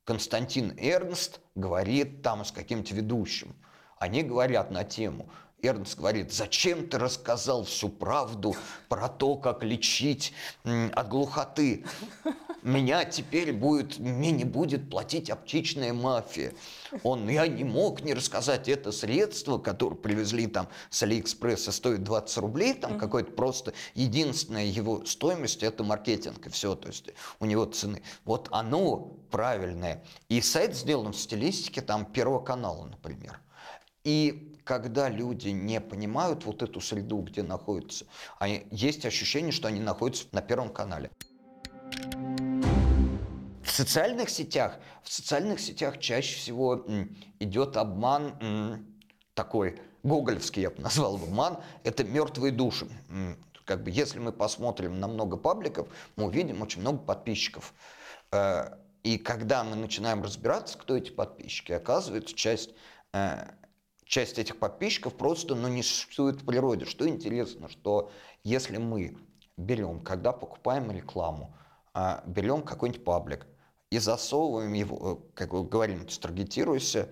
[0.05, 3.55] Константин Эрнст говорит там с каким-то ведущим.
[3.99, 5.31] Они говорят на тему.
[5.63, 8.57] Эрнст говорит, зачем ты рассказал всю правду
[8.89, 10.33] про то, как лечить
[10.65, 11.85] от глухоты?
[12.63, 16.53] Меня теперь будет, мне не будет платить аптечная мафия.
[17.03, 22.37] Он, я не мог не рассказать это средство, которое привезли там с Алиэкспресса, стоит 20
[22.39, 22.99] рублей, там mm-hmm.
[22.99, 28.03] какое-то просто единственная его стоимость это маркетинг и все, то есть у него цены.
[28.25, 30.05] Вот оно правильное.
[30.29, 33.41] И сайт сделан в стилистике там Первого канала, например.
[34.05, 38.07] И когда люди не понимают вот эту среду, где находятся,
[38.39, 41.11] они, есть ощущение, что они находятся на Первом канале.
[43.65, 46.87] В социальных сетях, в социальных сетях чаще всего
[47.41, 48.87] идет обман
[49.35, 52.87] такой гоголевский, я бы назвал обман, это мертвые души.
[53.65, 57.75] Как бы, если мы посмотрим на много пабликов, мы увидим очень много подписчиков.
[58.31, 62.71] Э, и когда мы начинаем разбираться, кто эти подписчики, оказывается, часть
[63.13, 63.47] э,
[64.11, 66.85] часть этих подписчиков просто ну, не существует в природе.
[66.85, 68.11] Что интересно, что
[68.43, 69.17] если мы
[69.57, 71.55] берем, когда покупаем рекламу,
[71.95, 73.47] а, берем какой-нибудь паблик
[73.91, 77.09] и засовываем его, э, как вы говорим, таргетируйся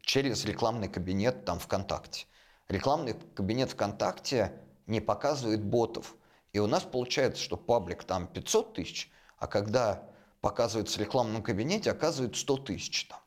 [0.00, 2.26] через рекламный кабинет там ВКонтакте.
[2.68, 4.52] Рекламный кабинет ВКонтакте
[4.86, 6.16] не показывает ботов.
[6.54, 10.08] И у нас получается, что паблик там 500 тысяч, а когда
[10.40, 13.20] показывается в рекламном кабинете, оказывается 100 тысяч там.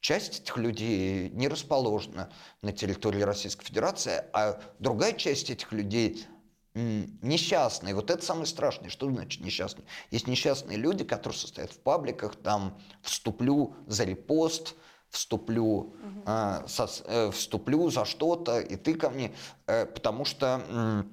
[0.00, 2.30] Часть этих людей не расположена
[2.62, 6.26] на территории Российской Федерации, а другая часть этих людей
[6.74, 7.94] несчастные.
[7.94, 8.90] Вот это самое страшное.
[8.90, 9.86] Что значит несчастные?
[10.10, 14.74] Есть несчастные люди, которые состоят в пабликах, там вступлю за репост,
[15.08, 15.94] вступлю, угу.
[16.26, 19.32] э, со, э, вступлю за что-то, и ты ко мне,
[19.66, 21.04] э, потому что э,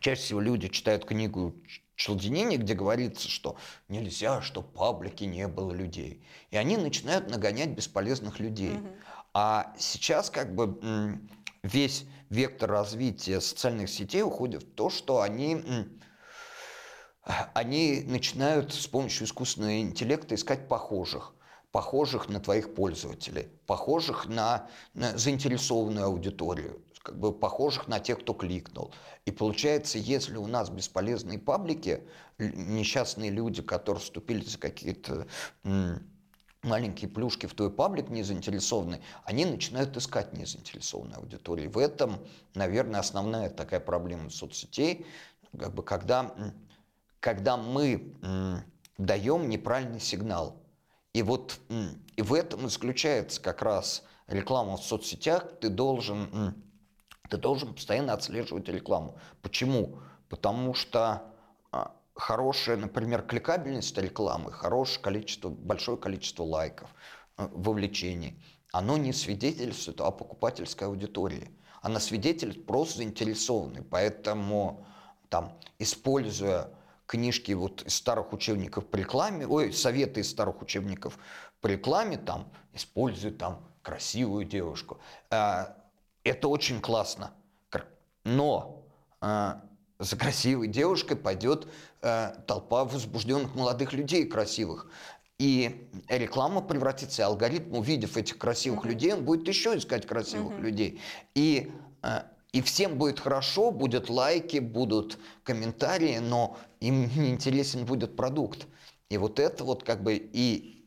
[0.00, 1.54] чаще всего люди читают книгу
[1.98, 3.56] Челдинини, где говорится, что
[3.88, 6.24] нельзя, чтобы паблики не было людей.
[6.50, 8.76] И они начинают нагонять бесполезных людей.
[8.76, 8.88] Угу.
[9.34, 10.78] А сейчас как бы
[11.64, 15.60] весь вектор развития социальных сетей уходит в то, что они,
[17.52, 21.34] они начинают с помощью искусственного интеллекта искать похожих
[21.70, 28.34] похожих на твоих пользователей, похожих на, на заинтересованную аудиторию как бы похожих на тех, кто
[28.34, 28.92] кликнул.
[29.24, 32.02] И получается, если у нас бесполезные паблики,
[32.38, 35.26] несчастные люди, которые вступили за какие-то
[36.62, 41.70] маленькие плюшки в твой паблик не заинтересованные, они начинают искать незаинтересованную аудиторию.
[41.70, 42.18] В этом,
[42.54, 45.06] наверное, основная такая проблема соцсетей,
[45.58, 46.34] как бы когда,
[47.20, 48.12] когда мы
[48.98, 50.60] даем неправильный сигнал.
[51.14, 51.58] И вот
[52.16, 55.58] и в этом заключается как раз реклама в соцсетях.
[55.58, 56.54] Ты должен
[57.28, 59.18] ты должен постоянно отслеживать рекламу.
[59.42, 60.00] Почему?
[60.28, 61.22] Потому что
[61.70, 66.88] а, хорошая, например, кликабельность рекламы, хорошее количество, большое количество лайков,
[67.36, 71.50] а, вовлечений, оно не свидетельствует о покупательской аудитории.
[71.80, 73.82] Она свидетельствует просто заинтересованный.
[73.82, 74.84] Поэтому,
[75.28, 76.70] там, используя
[77.06, 81.18] книжки вот из старых учебников по рекламе, ой, советы из старых учебников
[81.60, 84.98] по рекламе, там, используй там красивую девушку.
[85.30, 85.77] А,
[86.24, 87.32] это очень классно.
[88.24, 88.84] Но
[89.20, 89.54] э,
[89.98, 91.66] за красивой девушкой пойдет
[92.02, 94.86] э, толпа возбужденных молодых людей красивых.
[95.38, 98.88] И реклама превратится, и алгоритм, увидев этих красивых mm-hmm.
[98.88, 100.60] людей, он будет еще искать красивых mm-hmm.
[100.60, 101.00] людей.
[101.34, 108.16] И, э, и всем будет хорошо, будут лайки, будут комментарии, но им не интересен будет
[108.16, 108.66] продукт.
[109.08, 110.77] И вот это вот как бы и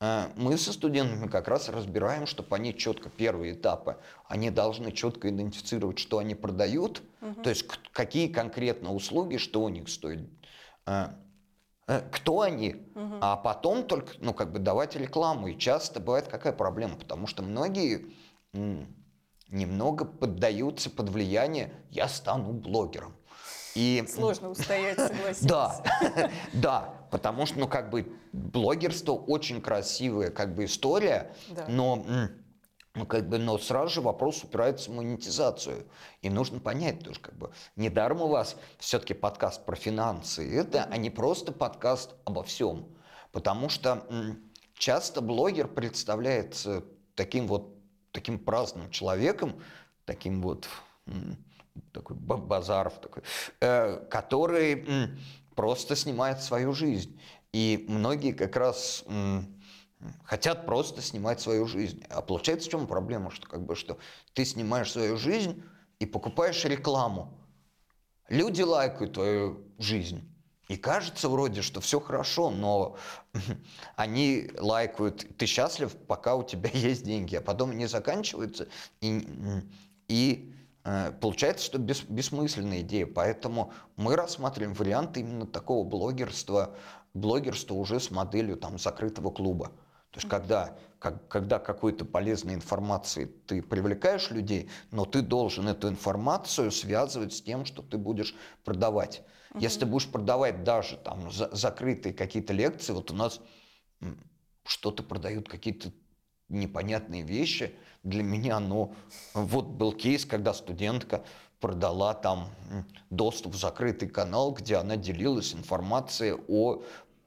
[0.00, 5.98] мы со студентами как раз разбираем, чтобы они четко, первые этапы, они должны четко идентифицировать,
[5.98, 7.42] что они продают, угу.
[7.42, 10.30] то есть какие конкретно услуги, что у них стоит,
[10.86, 11.08] э,
[11.88, 13.16] э, кто они, угу.
[13.20, 15.48] а потом только, ну, как бы давать рекламу.
[15.48, 18.06] И часто бывает какая проблема, потому что многие
[19.48, 23.14] немного поддаются под влияние «я стану блогером».
[23.74, 24.04] И...
[24.08, 25.46] Сложно устоять, согласиться.
[25.48, 25.82] Да,
[26.52, 31.66] да, потому что, ну, как бы, блогерство очень красивая, как бы, история, да.
[31.68, 32.04] но
[32.98, 35.86] ну, как бы, но сразу же вопрос упирается в монетизацию.
[36.20, 40.96] И нужно понять тоже, как бы, недаром у вас все-таки подкаст про финансы, это, а
[40.96, 42.88] не просто подкаст обо всем.
[43.30, 44.04] Потому что
[44.74, 47.74] часто блогер представляется таким вот,
[48.10, 49.62] таким праздным человеком,
[50.04, 50.68] таким вот
[51.92, 53.22] такой Базаров такой,
[53.60, 54.84] э, который
[55.58, 57.20] просто снимает свою жизнь.
[57.52, 59.04] И многие как раз
[60.22, 62.04] хотят просто снимать свою жизнь.
[62.10, 63.98] А получается в чем проблема, что как бы что
[64.34, 65.64] ты снимаешь свою жизнь
[65.98, 67.36] и покупаешь рекламу.
[68.28, 70.32] Люди лайкают твою жизнь.
[70.68, 72.96] И кажется вроде, что все хорошо, но
[73.96, 78.68] они лайкают, ты счастлив, пока у тебя есть деньги, а потом они заканчиваются,
[79.00, 79.26] и,
[80.06, 80.54] и
[81.20, 83.06] получается, что бес, бессмысленная идея.
[83.06, 86.74] Поэтому мы рассматриваем варианты именно такого блогерства,
[87.14, 89.72] блогерства уже с моделью там, закрытого клуба.
[90.10, 95.88] То есть когда, как, когда какой-то полезной информации ты привлекаешь людей, но ты должен эту
[95.88, 99.22] информацию связывать с тем, что ты будешь продавать.
[99.50, 99.60] Угу.
[99.60, 103.40] Если ты будешь продавать даже там за, закрытые какие-то лекции, вот у нас
[104.64, 105.92] что-то продают какие-то
[106.48, 107.74] непонятные вещи.
[108.02, 108.94] Для меня, ну,
[109.34, 111.24] вот был кейс, когда студентка
[111.60, 112.50] продала там
[113.10, 116.82] доступ в закрытый канал, где она делилась информацией о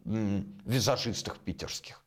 [0.05, 2.03] визажистах питерских.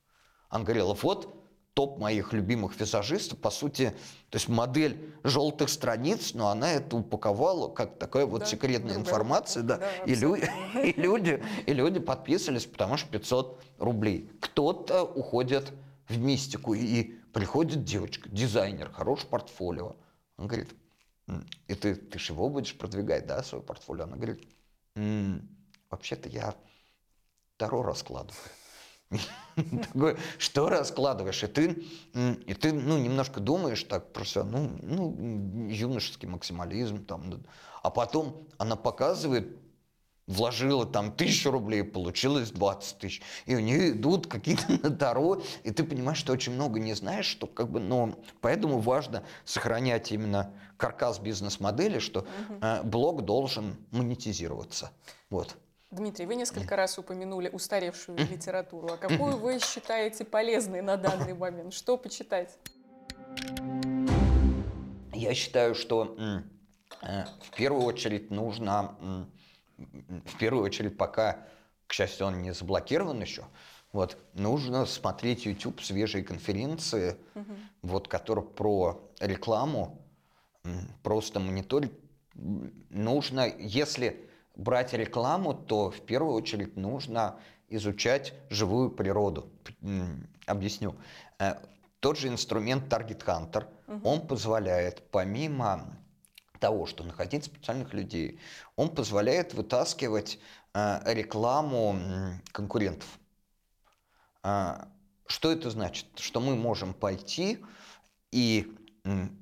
[0.48, 3.90] Она говорила, вот топ моих любимых визажистов, по сути,
[4.30, 9.64] то есть модель желтых страниц, но она это упаковала как такая вот да, секретная информация,
[9.64, 10.36] да, да и, лю-
[10.82, 14.30] и, люди, и люди подписывались, потому что 500 рублей.
[14.40, 15.72] Кто-то уходит
[16.08, 19.96] в мистику, и приходит девочка, дизайнер, хороший портфолио.
[20.36, 20.74] Он говорит,
[21.68, 24.04] и ты, ты же его будешь продвигать, да, свое портфолио?
[24.04, 24.46] Она говорит,
[25.90, 26.54] вообще-то я
[27.56, 28.42] Таро раскладываю.
[29.54, 31.42] Такой, что раскладываешь?
[31.44, 37.04] И ты, и ты ну, немножко думаешь так просто, ну, ну, юношеский максимализм.
[37.04, 37.44] Там,
[37.82, 39.56] а потом она показывает,
[40.26, 43.22] вложила там тысячу рублей, получилось 20 тысяч.
[43.46, 47.26] И у нее идут какие-то на Таро, и ты понимаешь, что очень много не знаешь,
[47.26, 52.88] что как бы, но поэтому важно сохранять именно каркас бизнес-модели, что угу.
[52.88, 54.90] блог должен монетизироваться.
[55.30, 55.56] Вот.
[55.90, 58.88] Дмитрий, вы несколько раз упомянули устаревшую литературу.
[58.92, 61.72] А какую вы считаете полезной на данный момент?
[61.72, 62.58] Что почитать?
[65.12, 66.16] Я считаю, что
[67.02, 69.28] э, в первую очередь нужно,
[69.76, 71.46] в первую очередь, пока,
[71.86, 73.44] к счастью, он не заблокирован еще,
[73.92, 77.52] вот, нужно смотреть YouTube свежие конференции, угу.
[77.82, 80.00] вот, которые про рекламу,
[81.02, 81.92] просто мониторить.
[82.34, 89.48] Нужно, если брать рекламу, то в первую очередь нужно изучать живую природу.
[90.46, 90.96] Объясню.
[91.38, 91.54] Э,
[92.00, 94.08] тот же инструмент Target Hunter, угу.
[94.08, 95.96] он позволяет помимо
[96.64, 98.40] того, что находить специальных людей,
[98.74, 100.38] он позволяет вытаскивать
[100.72, 101.94] э, рекламу
[102.52, 103.06] конкурентов.
[104.42, 104.86] Э,
[105.26, 106.06] что это значит?
[106.16, 107.58] Что мы можем пойти
[108.30, 108.74] и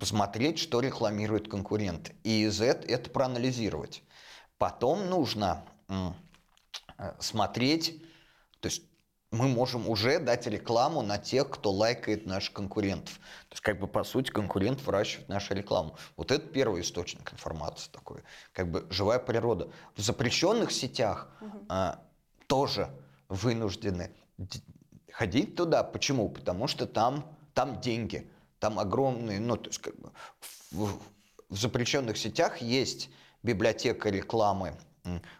[0.00, 4.02] посмотреть, что рекламирует конкурент, и из этого это проанализировать.
[4.58, 6.10] Потом нужно э,
[7.20, 8.02] смотреть,
[8.58, 8.82] то есть
[9.32, 13.14] мы можем уже дать рекламу на тех, кто лайкает наших конкурентов.
[13.48, 15.96] То есть, как бы, по сути, конкурент выращивает нашу рекламу.
[16.16, 19.70] Вот это первый источник информации такой, как бы живая природа.
[19.96, 21.58] В запрещенных сетях угу.
[21.70, 22.02] а,
[22.46, 22.90] тоже
[23.28, 24.14] вынуждены
[25.10, 25.82] ходить туда.
[25.82, 26.28] Почему?
[26.28, 30.10] Потому что там, там деньги, там огромные, ну, то есть, как бы,
[30.70, 30.90] в,
[31.48, 33.08] в запрещенных сетях есть
[33.42, 34.76] библиотека рекламы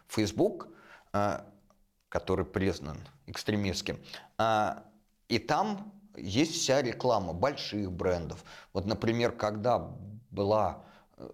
[0.09, 0.69] Facebook,
[1.13, 1.45] а,
[2.13, 3.99] который признан экстремистским.
[4.37, 4.85] А,
[5.29, 8.45] и там есть вся реклама больших брендов.
[8.75, 9.79] Вот, например, когда
[10.31, 10.85] была
[11.17, 11.27] э,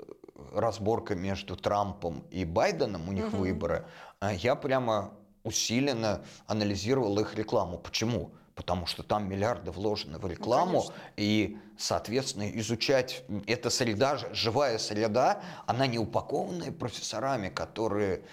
[0.55, 3.39] разборка между Трампом и Байденом, у них угу.
[3.39, 3.87] выборы,
[4.21, 5.13] а, я прямо
[5.43, 7.79] усиленно анализировал их рекламу.
[7.79, 8.31] Почему?
[8.55, 14.79] потому что там миллиарды вложены в ну, рекламу, ну, и, соответственно, изучать эта среда, живая
[14.79, 18.25] среда, она не упакованная профессорами, которые,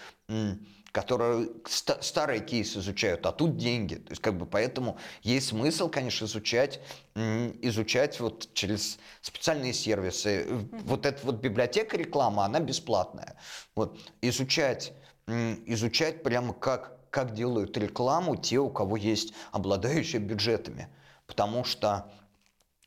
[0.95, 1.49] которые
[1.99, 3.95] старые кейсы изучают, а тут деньги.
[3.95, 6.79] То есть, как бы, поэтому есть смысл, конечно, изучать,
[7.15, 10.47] изучать вот через специальные сервисы.
[10.85, 13.35] Вот эта вот библиотека рекламы, она бесплатная.
[13.75, 14.93] Вот, изучать,
[15.27, 20.89] изучать прямо как как делают рекламу те, у кого есть обладающие бюджетами.
[21.27, 22.11] Потому что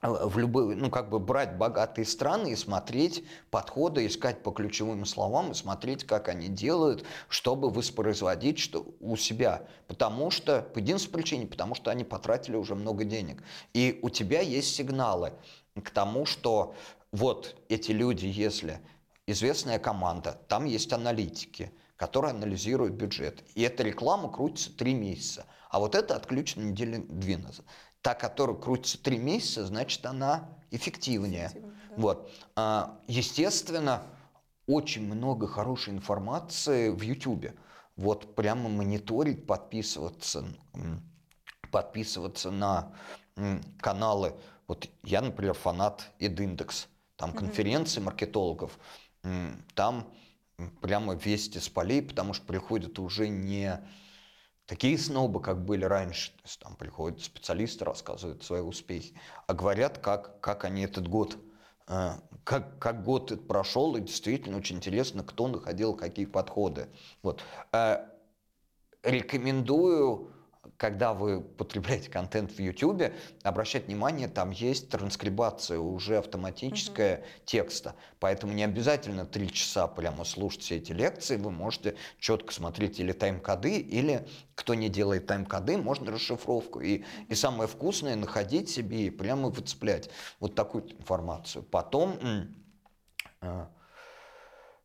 [0.01, 5.51] в любые, ну, как бы брать богатые страны и смотреть подходы, искать по ключевым словам
[5.51, 9.63] и смотреть, как они делают, чтобы воспроизводить что у себя.
[9.89, 13.43] Потому что, по единственной причине, потому что они потратили уже много денег.
[13.75, 15.33] И у тебя есть сигналы
[15.83, 16.75] к тому, что
[17.11, 18.81] вот эти люди, если
[19.27, 23.43] известная команда, там есть аналитики– который анализирует бюджет.
[23.57, 25.47] И эта реклама крутится три месяца.
[25.69, 27.67] А вот это отключено недели две назад.
[28.03, 31.51] Та, которая крутится три месяца, значит, она эффективнее.
[31.55, 31.61] да.
[31.97, 32.31] вот.
[32.57, 34.03] А, естественно,
[34.67, 37.47] очень много хорошей информации в YouTube.
[37.97, 40.45] Вот прямо мониторить, подписываться.
[41.71, 42.93] подписываться на
[43.81, 44.35] каналы.
[44.69, 46.89] Вот я, например, фанат Эдиндекс.
[47.17, 48.79] Там конференции маркетологов.
[49.75, 50.07] Там
[50.81, 53.81] прямо вести с полей, потому что приходят уже не
[54.69, 56.31] такие снобы, как были раньше.
[56.37, 59.15] То есть там приходят специалисты, рассказывают свои успехи,
[59.49, 61.37] а говорят, как, как они этот год,
[61.89, 62.11] э,
[62.45, 66.89] как, как год прошел, и действительно очень интересно, кто находил какие подходы.
[67.23, 67.43] Вот.
[67.73, 68.05] Э,
[69.03, 70.33] рекомендую
[70.79, 73.13] когда вы потребляете контент в YouTube,
[73.43, 77.25] обращать внимание, там есть транскрибация уже автоматическая угу.
[77.45, 77.97] текста.
[78.21, 81.37] Поэтому не обязательно три часа прямо слушать все эти лекции.
[81.37, 86.81] Вы можете четко смотреть или тайм-коды, или кто не делает тайм-коды, можно расшифровку.
[86.81, 91.65] И, и самое вкусное находить себе и прямо выцеплять вот такую информацию.
[91.65, 92.21] Потом
[93.43, 93.67] э,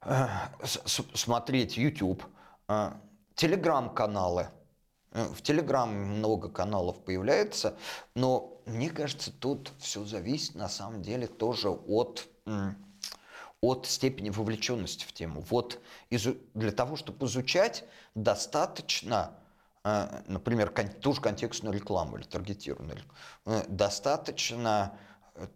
[0.02, 0.28] э,
[0.66, 2.24] смотреть YouTube,
[2.68, 2.94] э,
[3.36, 4.48] телеграм-каналы–
[5.14, 7.78] в Телеграме много каналов появляется,
[8.16, 12.28] но мне кажется, тут все зависит на самом деле тоже от,
[13.62, 15.42] от степени вовлеченности в тему.
[15.50, 17.84] Вот для того, чтобы изучать,
[18.16, 19.36] достаточно,
[19.84, 23.00] э, например, ту же контекстную рекламу или таргетированную,
[23.46, 24.98] э, достаточно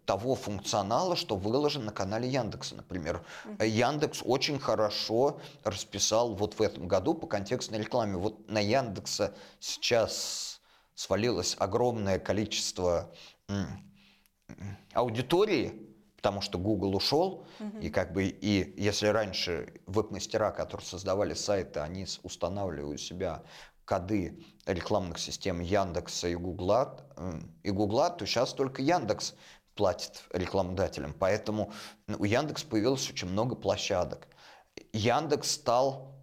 [0.04, 3.24] того функционала, что выложен на канале Яндекса, например.
[3.60, 8.16] Яндекс очень хорошо расписал вот в этом году по контекстной рекламе.
[8.16, 10.60] Вот на Яндекса сейчас
[10.94, 13.12] свалилось огромное количество
[14.92, 17.78] аудитории, потому что Google ушел, угу.
[17.78, 23.44] и как бы и если раньше веб-мастера, которые создавали сайты, они устанавливали у себя
[23.84, 26.98] коды рекламных систем Яндекса и Гугла,
[27.62, 29.34] и Гугла, то сейчас только Яндекс
[29.78, 31.14] платит рекламодателям.
[31.16, 31.72] Поэтому
[32.08, 34.26] у Яндекс появилось очень много площадок.
[34.92, 36.16] Яндекс стал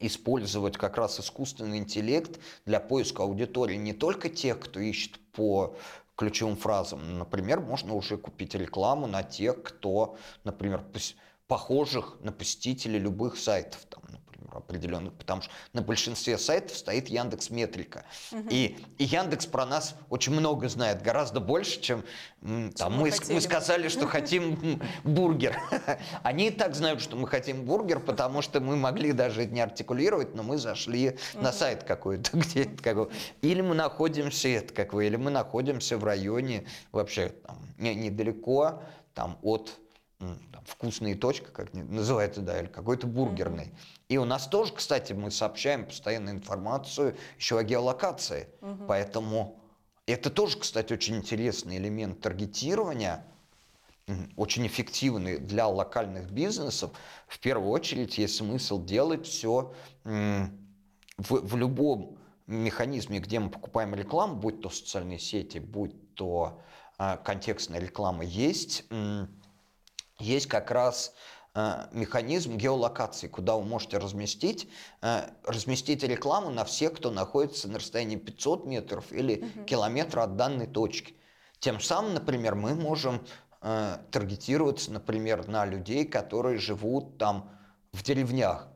[0.00, 5.76] использовать как раз искусственный интеллект для поиска аудитории не только тех, кто ищет по
[6.16, 7.18] ключевым фразам.
[7.18, 10.84] Например, можно уже купить рекламу на тех, кто, например,
[11.46, 13.84] похожих на посетителей любых сайтов.
[13.84, 14.02] Там,
[14.52, 18.04] определенных, потому что на большинстве сайтов стоит Яндекс Метрика.
[18.32, 18.48] Угу.
[18.50, 22.04] И, и Яндекс про нас очень много знает, гораздо больше, чем,
[22.76, 25.58] там, мы, мы, мы сказали, что хотим бургер.
[26.22, 30.34] Они и так знают, что мы хотим бургер, потому что мы могли даже не артикулировать,
[30.34, 33.08] но мы зашли на сайт какой-то, где как
[33.42, 38.82] или мы находимся, это как вы, или мы находимся в районе вообще там, не, недалеко
[39.14, 39.72] там, от
[40.18, 43.72] там, вкусные точка, как называется, да, или какой-то бургерный.
[44.08, 48.48] И у нас тоже, кстати, мы сообщаем постоянно информацию еще о геолокации.
[48.60, 48.84] Угу.
[48.88, 49.60] Поэтому
[50.06, 53.24] это тоже, кстати, очень интересный элемент таргетирования,
[54.36, 56.92] очень эффективный для локальных бизнесов.
[57.26, 60.50] В первую очередь есть смысл делать все в,
[61.18, 66.62] в любом механизме, где мы покупаем рекламу, будь то социальные сети, будь то
[66.98, 68.84] э, контекстная реклама, есть
[70.18, 71.14] есть как раз
[71.54, 74.68] э, механизм геолокации, куда вы можете разместить,
[75.02, 79.64] э, разместить рекламу на всех, кто находится на расстоянии 500 метров или угу.
[79.64, 81.14] километра от данной точки.
[81.60, 83.24] Тем самым, например, мы можем
[83.62, 87.50] э, таргетироваться, например, на людей, которые живут там
[87.92, 88.68] в деревнях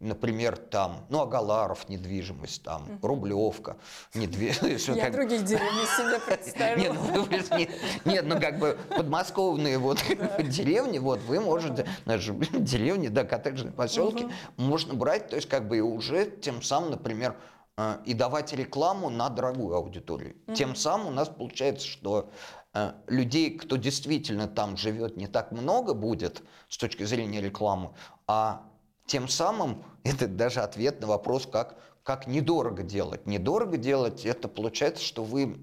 [0.00, 3.76] например, там, ну, Агаларов, недвижимость, там, Рублевка,
[4.14, 4.88] недвижимость.
[4.94, 6.78] Я других деревни себе представила.
[6.78, 10.02] Нет, ну, нет, ну, как бы подмосковные вот
[10.44, 14.26] деревни, вот, вы можете, наши деревни, да, коттеджные поселки,
[14.56, 17.36] можно брать, то есть, как бы, и уже тем самым, например,
[17.78, 20.36] э, и давать рекламу на дорогую аудиторию.
[20.54, 22.30] Тем самым у нас получается, что
[22.74, 27.92] э, людей, кто действительно там живет, не так много будет с точки зрения рекламы,
[28.26, 28.62] а
[29.06, 33.26] тем самым это даже ответ на вопрос, как, как недорого делать.
[33.26, 35.58] Недорого делать, это получается, что вы,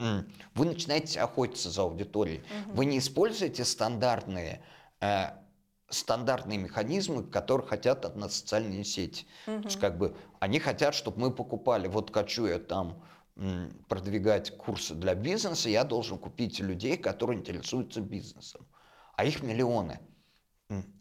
[0.55, 2.39] вы начинаете охотиться за аудиторией.
[2.39, 2.75] Угу.
[2.75, 4.61] Вы не используете стандартные,
[5.01, 5.27] э,
[5.89, 9.25] стандартные механизмы, которые хотят от нас социальные сети.
[9.47, 9.61] Угу.
[9.61, 11.87] То есть, как бы, они хотят, чтобы мы покупали.
[11.87, 13.01] Вот хочу я там
[13.87, 18.67] продвигать курсы для бизнеса, я должен купить людей, которые интересуются бизнесом.
[19.15, 19.99] А их миллионы.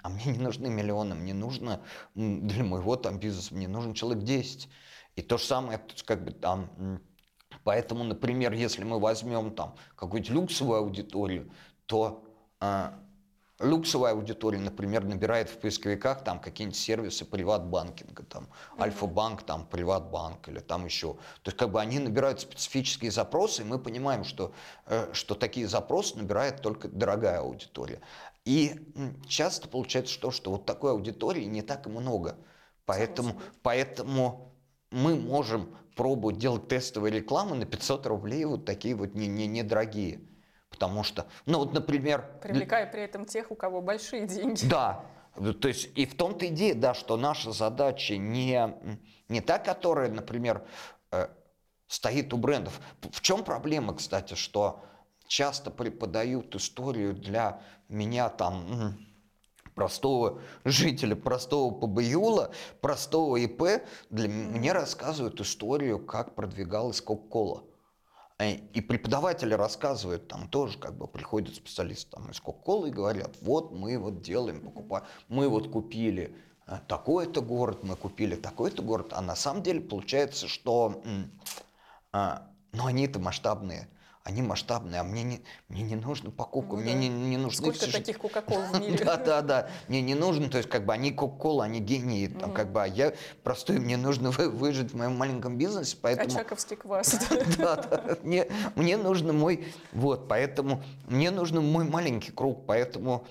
[0.03, 1.81] А мне не нужны миллионы, мне нужно
[2.15, 4.69] для моего там бизнеса, мне нужен человек 10.
[5.17, 7.01] И то же самое, как бы там,
[7.65, 11.51] поэтому, например, если мы возьмем там какую-нибудь люксовую аудиторию,
[11.87, 12.25] то
[12.61, 12.99] а,
[13.63, 18.49] люксовая аудитория, например, набирает в поисковиках там какие-нибудь сервисы приват-банкинга, там
[18.79, 21.15] Альфа-банк, там приват-банк или там еще.
[21.43, 24.53] То есть как бы они набирают специфические запросы, и мы понимаем, что,
[24.87, 28.01] э, что такие запросы набирает только дорогая аудитория.
[28.45, 28.93] И
[29.27, 32.37] часто получается что, что вот такой аудитории не так и много.
[32.85, 34.53] Поэтому, поэтому
[34.91, 39.29] мы можем пробовать делать тестовые рекламы на 500 рублей, вот такие вот недорогие.
[39.29, 40.21] Не, не недорогие.
[40.71, 42.41] Потому что, ну вот, например...
[42.43, 44.67] Привлекая при этом тех, у кого большие деньги.
[44.67, 45.05] Да,
[45.61, 48.75] то есть и в том-то идея, да, что наша задача не,
[49.29, 50.67] не та, которая, например,
[51.11, 51.29] э,
[51.87, 52.81] стоит у брендов.
[53.01, 54.83] В чем проблема, кстати, что
[55.33, 58.99] часто преподают историю для меня там
[59.75, 62.53] простого жителя, простого побаюла,
[62.83, 67.65] простого ИП, для мне рассказывают историю, как продвигалась Кока-Кола.
[68.39, 73.35] Э, и преподаватели рассказывают, там тоже как бы приходят специалисты там, из Кока-Колы и говорят,
[73.41, 79.15] вот мы вот делаем, покупаем, мы вот купили э, такой-то город, мы купили такой-то город,
[79.15, 81.03] а на самом деле получается, что
[82.13, 83.89] а, ну, они-то масштабные
[84.25, 86.99] они масштабные, а мне не, мне не нужно покупка, ну, мне да.
[86.99, 87.73] не, не нужны...
[87.75, 88.99] Сколько таких Кока-Кол в мире?
[89.05, 92.53] Да, да, да, мне не нужно, то есть как бы они Кока-Кола, они гении, там
[92.53, 96.29] как бы, а я простой, мне нужно выжить в моем маленьком бизнесе, поэтому...
[96.29, 97.19] Очаковский квас.
[97.59, 103.27] Да, да, мне, мне нужно мой, вот, поэтому мне нужно мой маленький круг, поэтому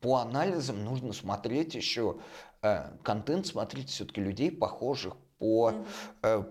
[0.00, 2.18] по анализам нужно смотреть еще
[2.62, 5.72] э, контент, смотреть все-таки людей, похожих по,
[6.22, 6.44] э,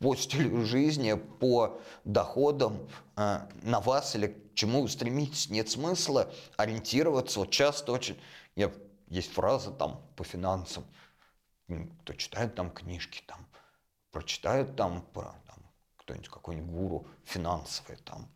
[0.00, 5.50] по стилю жизни, по доходам э, на вас или к чему вы стремитесь.
[5.50, 7.40] Нет смысла ориентироваться.
[7.40, 8.18] Вот часто очень...
[8.56, 8.72] Я,
[9.08, 10.84] есть фраза там по финансам.
[12.02, 13.46] Кто читает там книжки, там,
[14.10, 15.58] прочитает там про там,
[15.98, 18.28] кто-нибудь, какой-нибудь гуру финансовый, там,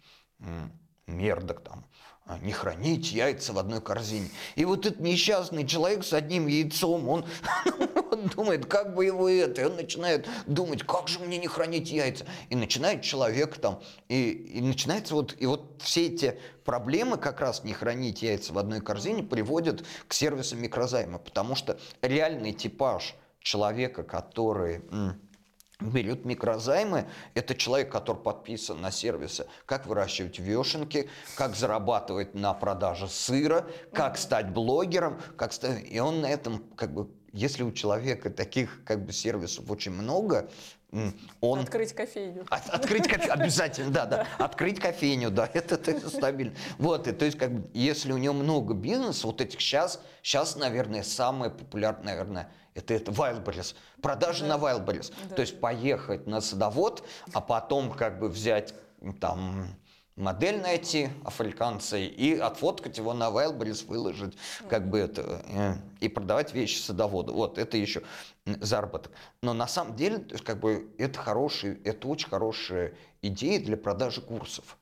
[1.06, 1.84] мердок, там,
[2.26, 4.30] а, не хранить яйца в одной корзине.
[4.54, 7.26] И вот этот несчастный человек с одним яйцом, он,
[8.14, 11.90] он думает, как бы его это, и он начинает думать, как же мне не хранить
[11.90, 12.24] яйца.
[12.48, 17.64] И начинает человек там, и, и начинается вот, и вот все эти проблемы как раз
[17.64, 24.02] не хранить яйца в одной корзине приводят к сервису микрозайма, потому что реальный типаж человека,
[24.02, 24.82] который
[25.80, 27.08] берет микрозаймы.
[27.34, 34.16] Это человек, который подписан на сервисы, как выращивать вешенки, как зарабатывать на продаже сыра, как
[34.16, 35.84] стать блогером, как стать...
[35.90, 40.48] И он на этом, как бы, если у человека таких как бы сервисов очень много,
[41.40, 41.58] он...
[41.58, 42.46] Открыть кофейню.
[42.48, 44.26] От, открыть кофейню, обязательно, да, да.
[44.38, 46.54] Открыть кофейню, да, это, это стабильно.
[46.78, 50.54] Вот, и то есть, как бы, если у него много бизнеса, вот этих сейчас, сейчас,
[50.54, 53.74] наверное, самое популярное, наверное, это, это Wildberries.
[54.00, 54.56] Продажи да.
[54.56, 55.12] на Wildberries.
[55.28, 55.34] Да.
[55.34, 58.74] То есть поехать на садовод, а потом как бы взять
[59.20, 59.66] там
[60.16, 64.36] модель найти африканцы и отфоткать его на Wildberries, выложить
[64.68, 67.34] как бы это э, и продавать вещи садоводу.
[67.34, 68.02] Вот это еще
[68.44, 69.12] заработок.
[69.42, 73.76] Но на самом деле, то есть как бы это хороший, это очень хорошая идея для
[73.76, 74.78] продажи курсов.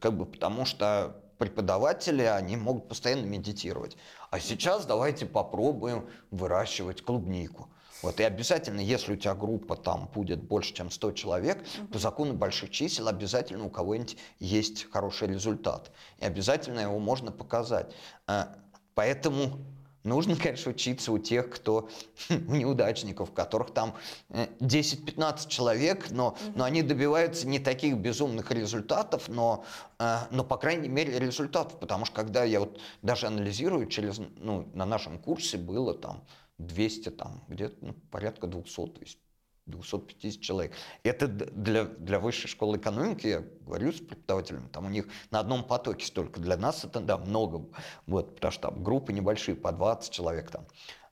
[0.00, 3.96] Как бы потому что преподаватели, они могут постоянно медитировать.
[4.30, 7.68] А сейчас давайте попробуем выращивать клубнику.
[8.02, 12.34] Вот, и обязательно, если у тебя группа там будет больше, чем 100 человек, по закону
[12.34, 15.92] больших чисел обязательно у кого-нибудь есть хороший результат.
[16.18, 17.94] И обязательно его можно показать.
[18.26, 18.54] А,
[18.94, 19.58] поэтому
[20.04, 21.88] Нужно, конечно, учиться у тех, кто
[22.28, 23.94] у неудачников, у которых там
[24.30, 29.64] 10-15 э, человек, но, но они добиваются не таких безумных результатов, но,
[30.00, 31.78] э, но, по крайней мере, результатов.
[31.78, 36.24] Потому что когда я вот даже анализирую, через, ну, на нашем курсе было там
[36.58, 39.18] 200, там где-то ну, порядка 200, то есть
[39.66, 40.74] 250 человек.
[41.02, 45.64] Это для, для высшей школы экономики, я говорю с преподавателями, там у них на одном
[45.64, 46.40] потоке столько.
[46.40, 47.68] Для нас это, да, много,
[48.06, 50.66] вот, потому что там группы небольшие, по 20 человек там.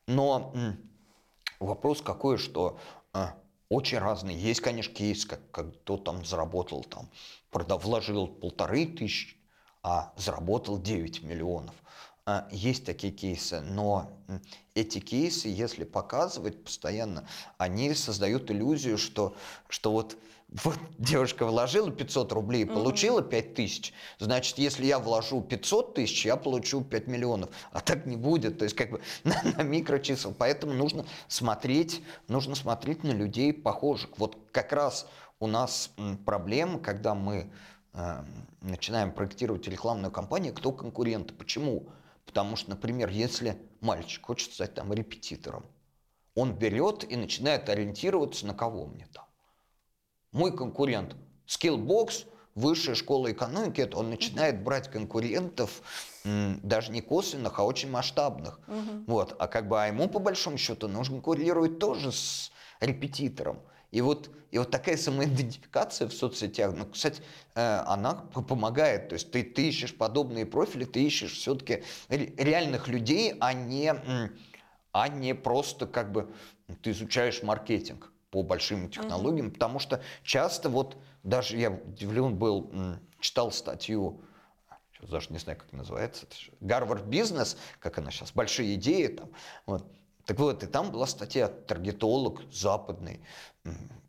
[0.06, 0.52] Но
[1.60, 2.80] вопрос какой, что
[3.12, 3.36] а,
[3.68, 4.36] очень разные.
[4.36, 7.08] Есть, конечно, кейс, как, как кто там заработал, там,
[7.50, 9.36] продав, вложил полторы тысячи,
[9.82, 11.74] а заработал 9 миллионов.
[12.30, 14.08] А, есть такие кейсы, но
[14.76, 17.26] эти кейсы, если показывать постоянно,
[17.58, 19.34] они создают иллюзию, что,
[19.68, 20.16] что вот,
[20.62, 26.36] вот девушка вложила 500 рублей, получила 5 тысяч, значит, если я вложу 500 тысяч, я
[26.36, 27.50] получу 5 миллионов.
[27.72, 30.32] А так не будет, то есть как бы на, на микрочисел.
[30.32, 34.10] Поэтому нужно смотреть, нужно смотреть на людей похожих.
[34.18, 35.08] Вот как раз
[35.40, 35.90] у нас
[36.24, 37.50] проблема, когда мы
[37.92, 38.24] э,
[38.60, 41.88] начинаем проектировать рекламную кампанию, кто конкуренты, почему?
[42.30, 45.66] Потому что, например, если мальчик хочет стать там репетитором,
[46.36, 49.24] он берет и начинает ориентироваться на кого мне там.
[50.30, 51.16] Мой конкурент
[51.48, 55.82] Skillbox, высшая школа экономики, это он начинает брать конкурентов
[56.22, 58.60] даже не косвенных, а очень масштабных.
[58.68, 59.04] Угу.
[59.08, 59.34] Вот.
[59.40, 63.58] А как бы а ему по большому счету нужно конкурировать тоже с репетитором.
[63.90, 67.22] И вот, и вот такая самоидентификация в соцсетях, ну, кстати,
[67.54, 69.08] э, она помогает.
[69.08, 73.94] То есть ты, ты ищешь подобные профили, ты ищешь все-таки реальных людей, а не,
[74.92, 76.32] а не просто как бы
[76.82, 79.54] ты изучаешь маркетинг по большим технологиям, mm-hmm.
[79.54, 82.70] потому что часто вот даже я удивлен был,
[83.18, 84.22] читал статью,
[84.92, 86.26] сейчас даже не знаю, как называется,
[86.60, 89.30] Гарвард Бизнес, как она сейчас, большие идеи там,
[89.66, 89.84] вот.
[90.26, 93.20] Так вот, и там была статья таргетолог западный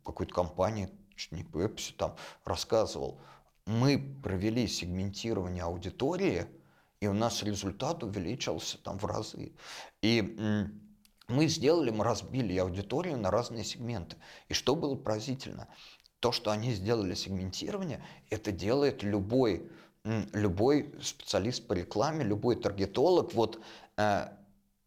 [0.03, 3.19] какой-то компании, чуть не Pepsi, там рассказывал,
[3.65, 6.47] мы провели сегментирование аудитории,
[6.99, 9.53] и у нас результат увеличился там в разы.
[10.01, 10.21] И
[11.27, 14.17] мы сделали, мы разбили аудиторию на разные сегменты.
[14.49, 15.67] И что было поразительно?
[16.19, 19.71] То, что они сделали сегментирование, это делает любой,
[20.03, 23.59] любой специалист по рекламе, любой таргетолог, вот
[23.97, 24.27] э,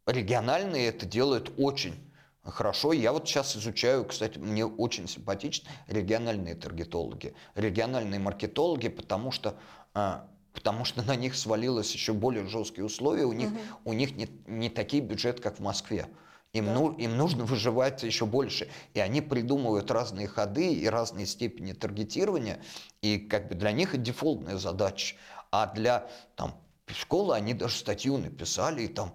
[0.07, 1.95] региональные это делают очень
[2.43, 2.93] хорошо.
[2.93, 9.57] Я вот сейчас изучаю, кстати, мне очень симпатичны региональные таргетологи, региональные маркетологи, потому что
[9.95, 10.21] э,
[10.53, 13.59] потому что на них свалилось еще более жесткие условия, у них, угу.
[13.87, 16.07] у них не, не такие бюджеты, как в Москве.
[16.53, 16.75] Им, да.
[16.75, 18.69] ну, им нужно выживать еще больше.
[18.95, 22.61] И они придумывают разные ходы и разные степени таргетирования.
[23.03, 25.17] И как бы для них это дефолтная задача.
[25.51, 26.55] А для там,
[26.87, 29.15] школы они даже статью написали, и там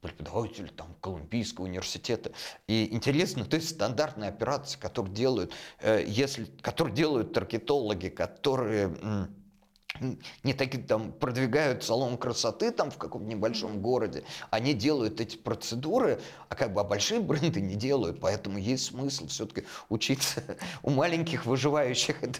[0.00, 2.32] преподаватель там, Колумбийского университета.
[2.66, 9.28] И интересно, то есть стандартная операция, которую делают, э, если, которую делают таргетологи, которые
[10.44, 16.20] не такие там продвигают салон красоты там в каком-то небольшом городе, они делают эти процедуры,
[16.48, 20.42] а как бы а большие бренды не делают, поэтому есть смысл все-таки учиться
[20.82, 22.16] у маленьких выживающих.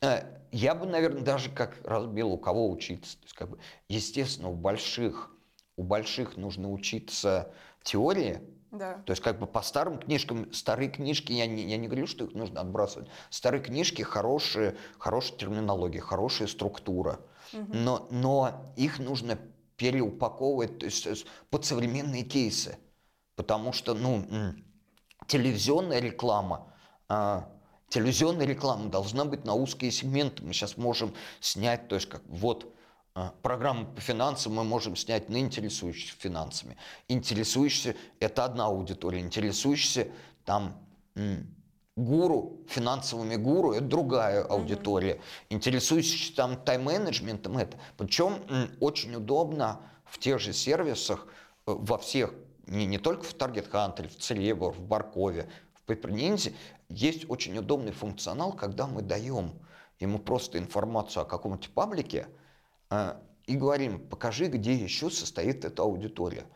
[0.00, 3.16] Э, я бы, наверное, даже как разбил, у кого учиться.
[3.18, 3.58] То есть, как бы,
[3.88, 5.30] естественно, у больших,
[5.76, 7.52] у больших нужно учиться
[7.82, 8.40] теории,
[8.72, 8.94] да.
[9.04, 12.24] То есть как бы по старым книжкам, старые книжки, я не, я не говорю, что
[12.24, 13.06] их нужно отбрасывать.
[13.28, 17.20] Старые книжки хорошие, хорошая терминология, хорошая структура.
[17.52, 17.66] Угу.
[17.68, 19.38] Но, но их нужно
[19.76, 22.78] переупаковывать то есть, под современные кейсы.
[23.36, 24.24] Потому что, ну,
[25.26, 26.72] телевизионная реклама,
[27.08, 27.50] а,
[27.90, 30.42] телевизионная реклама должна быть на узкие сегменты.
[30.44, 32.71] Мы сейчас можем снять, то есть как вот
[33.42, 36.76] программу по финансам мы можем снять на интересующихся финансами.
[37.08, 40.08] Интересующиеся– это одна аудитория, интересующиеся
[40.44, 40.78] там
[41.94, 45.20] гуру, финансовыми гуру– это другая аудитория.
[45.50, 47.78] Интересующиеся там тайм-менеджментом– это.
[47.98, 48.38] Причем
[48.80, 51.26] очень удобно в тех же сервисах,
[51.66, 52.34] э, во всех,
[52.66, 56.54] не, не только в Target Hunter, в Целебор, в Баркове, в PaperNinja,
[56.88, 59.52] есть очень удобный функционал, когда мы даем
[60.00, 62.41] ему просто информацию о каком-то паблике– а,
[63.46, 66.46] и говорим, покажи, где еще состоит эта аудитория.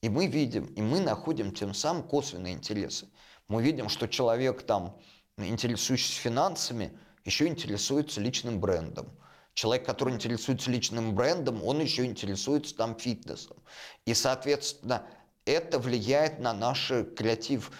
[0.00, 3.08] И мы видим, и мы находим тем самым косвенные интересы.
[3.48, 4.98] Мы видим, что человек там,
[5.36, 9.06] интересующийся финансами, еще интересуется личным брендом.
[9.54, 13.58] Человек, который интересуется личным брендом, он еще интересуется там фитнесом.
[14.06, 15.06] И, соответственно,
[15.44, 17.70] это влияет на наш креатив.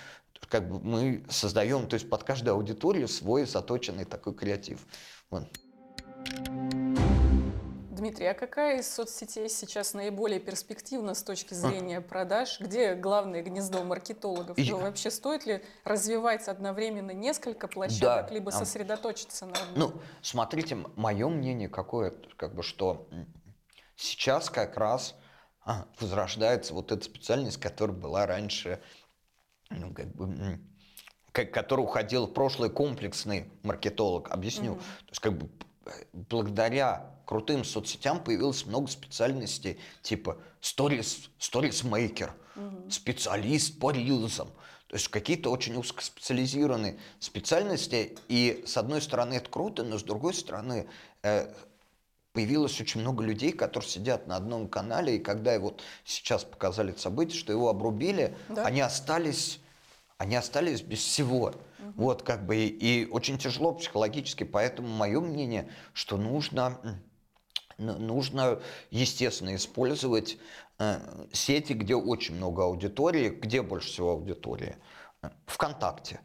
[0.49, 4.87] Как бы мы создаем, то есть под каждую аудиторию свой заточенный такой креатив.
[5.31, 5.49] Вот.
[7.93, 12.59] Дмитрий, а какая из соцсетей сейчас наиболее перспективна с точки зрения продаж?
[12.59, 14.57] Где главное гнездо маркетологов?
[14.59, 14.73] И...
[14.73, 18.35] вообще стоит ли развивать одновременно несколько площадок, да.
[18.35, 19.77] либо сосредоточиться на одной?
[19.77, 23.07] Ну, смотрите, мое мнение какое, как бы, что
[23.97, 25.15] сейчас как раз
[25.65, 28.81] а, возрождается вот эта специальность, которая была раньше,
[29.69, 30.59] ну, как бы,
[31.33, 34.31] который уходил в прошлый комплексный маркетолог.
[34.31, 34.73] Объясню.
[34.73, 34.81] Угу.
[34.81, 35.51] То есть, как бы,
[36.13, 42.91] благодаря крутым соцсетям появилось много специальностей, типа stories maker, угу.
[42.91, 44.49] специалист по рилзам.
[44.89, 48.19] То есть какие-то очень узкоспециализированные специальности.
[48.29, 50.87] И с одной стороны это круто, но с другой стороны
[51.23, 51.51] э,
[52.35, 57.39] появилось очень много людей, которые сидят на одном канале, и когда вот сейчас показали события,
[57.39, 58.67] что его обрубили, да?
[58.67, 59.61] они остались
[60.23, 61.53] они остались без всего.
[61.83, 61.93] Угу.
[61.97, 66.79] Вот как бы и, и очень тяжело психологически, поэтому мое мнение, что нужно
[67.79, 68.61] нужно,
[68.91, 70.39] естественно, использовать
[70.79, 73.29] э, сети, где очень много аудитории.
[73.29, 74.77] Где больше всего аудитории?
[75.47, 76.21] ВКонтакте.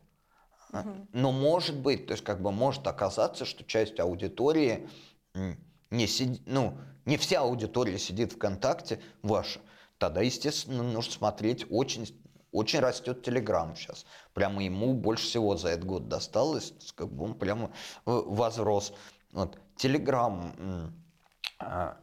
[0.73, 1.07] Угу.
[1.13, 4.87] Но может быть, то есть как бы может оказаться, что часть аудитории
[5.89, 9.59] не сидит, ну, не вся аудитория сидит ВКонтакте ваша.
[9.97, 12.07] Тогда, естественно, нужно смотреть очень
[12.57, 14.05] очень растет Телеграм сейчас.
[14.33, 16.73] Прямо ему больше всего за этот год досталось.
[16.95, 17.71] Как бы он прямо
[18.05, 18.93] возрос.
[19.31, 19.59] Вот.
[19.75, 20.91] Телеграм
[21.59, 21.97] а,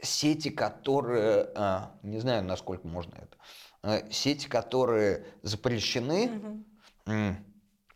[0.00, 3.36] сети, которые, а, не знаю, насколько можно это,
[3.82, 6.64] а, сети, которые запрещены,
[7.04, 7.36] угу.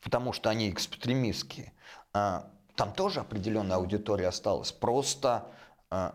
[0.02, 1.72] потому что они экстремистские,
[2.12, 4.72] там тоже определенная аудитория осталась.
[4.72, 5.46] Просто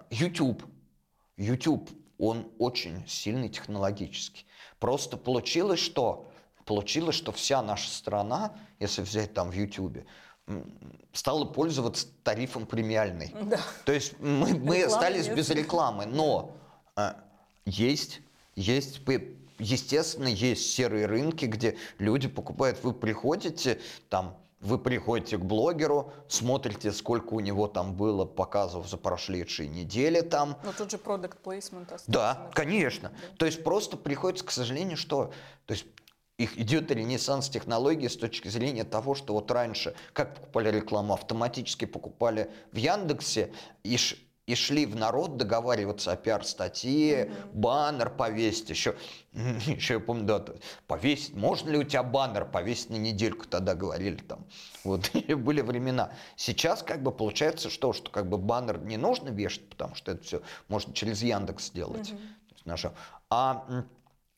[0.09, 0.63] YouTube,
[1.37, 4.45] YouTube он очень сильный технологически.
[4.79, 6.29] Просто получилось, что
[6.65, 10.05] получилось, что вся наша страна, если взять там в Ютубе,
[11.13, 13.33] стала пользоваться тарифом премиальный.
[13.43, 13.59] Да.
[13.85, 15.35] То есть мы, мы остались нет.
[15.35, 16.55] без рекламы, но
[16.95, 17.13] э,
[17.65, 18.21] есть,
[18.55, 19.01] есть,
[19.57, 26.91] естественно, есть серые рынки, где люди покупают, вы приходите, там вы приходите к блогеру, смотрите,
[26.91, 30.57] сколько у него там было показов за прошедшие недели там.
[30.63, 33.09] Но тут же продукт плейсмент Да, конечно.
[33.09, 33.37] Да.
[33.37, 35.31] То есть просто приходится, к сожалению, что...
[35.67, 35.85] То есть
[36.37, 41.85] их идет ренессанс технологий с точки зрения того, что вот раньше, как покупали рекламу, автоматически
[41.85, 43.53] покупали в Яндексе
[43.83, 43.97] и
[44.47, 47.51] и шли в народ договариваться о пиар-статье, mm-hmm.
[47.53, 48.95] баннер повесить, еще,
[49.33, 50.45] еще я помню, да,
[50.87, 54.45] повесить, можно ли у тебя баннер повесить на недельку, тогда говорили там,
[54.83, 56.13] вот, были времена.
[56.35, 60.23] Сейчас как бы получается что, что как бы баннер не нужно вешать, потому что это
[60.23, 62.13] все можно через Яндекс сделать,
[62.65, 62.91] mm-hmm.
[63.29, 63.85] а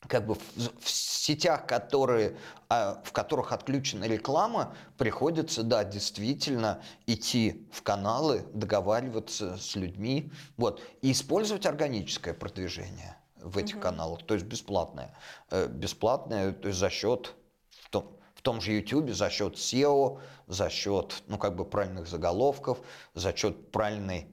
[0.06, 0.40] как бы в,
[0.80, 2.36] в сетях, которые,
[2.68, 10.80] а, в которых отключена реклама, приходится, да, действительно идти в каналы, договариваться с людьми, вот,
[11.02, 13.82] и использовать органическое продвижение в этих угу.
[13.82, 15.14] каналах, то есть бесплатное,
[15.50, 17.34] э, бесплатное, то есть за счет
[17.82, 22.06] в том, в том же YouTube за счет SEO, за счет, ну, как бы правильных
[22.06, 22.78] заголовков,
[23.14, 24.28] за счет правильной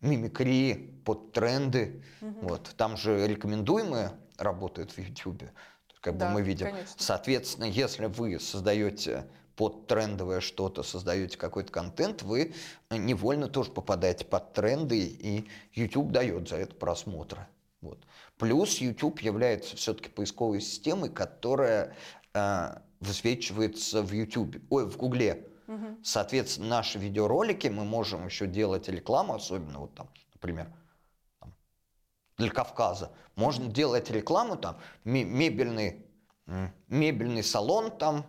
[0.00, 2.02] мимикрии под тренды.
[2.20, 2.48] Угу.
[2.48, 2.74] Вот.
[2.76, 5.44] Там же рекомендуемые работает в YouTube.
[6.00, 6.66] Как да, бы мы видим.
[6.66, 6.94] Конечно.
[6.96, 12.54] Соответственно, если вы создаете под трендовое что-то, создаете какой-то контент, вы
[12.90, 17.46] невольно тоже попадаете под тренды, и YouTube дает за это просмотры.
[17.82, 17.98] Вот.
[18.38, 21.94] Плюс YouTube является все-таки поисковой системой, которая
[22.32, 25.46] э, высвечивается в YouTube, ой, в Гугле.
[25.68, 25.98] Угу.
[26.02, 30.68] Соответственно, наши видеоролики мы можем еще делать рекламу, особенно вот там, например,
[32.40, 33.12] для Кавказа.
[33.36, 36.04] Можно делать рекламу там, мебельный,
[36.88, 38.24] мебельный салон там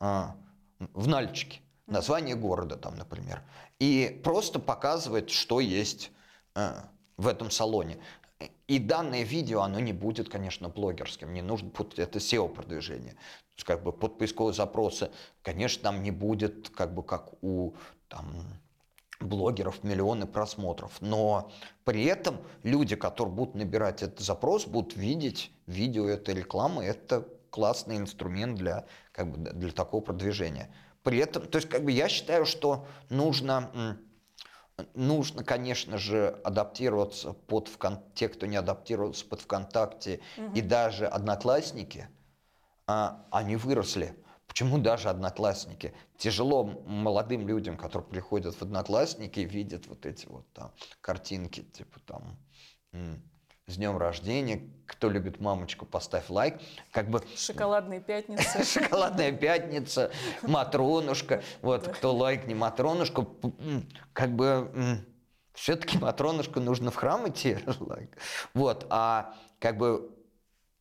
[0.00, 0.36] а,
[0.78, 3.42] в Нальчике, название города там, например,
[3.78, 6.10] и просто показывать, что есть
[6.54, 7.98] а, в этом салоне.
[8.68, 13.12] И данное видео, оно не будет, конечно, блогерским, не нужно это SEO-продвижение.
[13.12, 15.10] То есть, как бы под поисковые запросы,
[15.42, 17.74] конечно, там не будет, как бы, как у
[18.08, 18.26] там,
[19.20, 20.92] блогеров, миллионы просмотров.
[21.00, 21.50] Но
[21.84, 26.84] при этом люди, которые будут набирать этот запрос, будут видеть видео этой рекламы.
[26.84, 30.70] Это классный инструмент для, как бы, для такого продвижения.
[31.02, 33.98] При этом, то есть как бы я считаю, что нужно,
[34.94, 38.00] нужно, конечно же, адаптироваться под вкон...
[38.14, 40.52] те, кто не адаптировался под ВКонтакте угу.
[40.54, 42.08] и даже Одноклассники,
[42.86, 44.16] а, они выросли.
[44.56, 45.92] Почему даже одноклассники?
[46.16, 52.00] Тяжело молодым людям, которые приходят в одноклассники и видят вот эти вот там картинки, типа
[52.06, 52.38] там
[53.66, 56.58] с днем рождения, кто любит мамочку, поставь лайк.
[56.90, 57.22] Как бы...
[57.36, 58.64] Шоколадная пятница.
[58.80, 61.42] Шоколадная пятница, Матронушка.
[61.60, 63.38] Вот, кто лайк не Матронушку,
[64.14, 65.04] как бы
[65.52, 67.58] все-таки Матронушку нужно в храм идти.
[68.54, 70.15] Вот, а как бы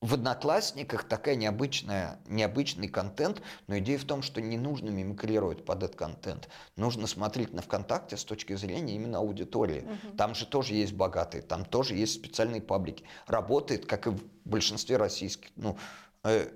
[0.06, 5.82] в Одноклассниках такая необычная, необычный контент, но идея в том, что не нужно мимикрировать под
[5.82, 6.48] этот контент.
[6.76, 9.82] Нужно смотреть на ВКонтакте с точки зрения именно аудитории.
[9.82, 10.18] Угу.
[10.18, 13.04] Там же тоже есть богатые, там тоже есть специальные паблики.
[13.26, 15.76] Работает, как и в большинстве российских, ну,
[16.24, 16.50] э,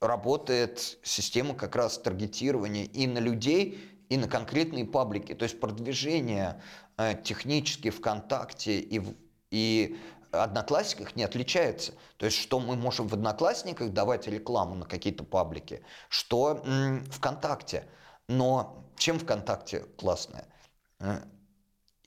[0.00, 3.78] работает система как раз таргетирования и на людей,
[4.08, 5.34] и на конкретные паблики.
[5.34, 6.62] То есть продвижение
[6.96, 9.02] э, технически ВКонтакте и,
[9.50, 9.96] и
[10.42, 11.92] Одноклассниках не отличается.
[12.16, 17.86] То есть, что мы можем в Одноклассниках давать рекламу на какие-то паблики, что м, ВКонтакте.
[18.28, 20.46] Но чем ВКонтакте классное?
[21.00, 21.20] Э,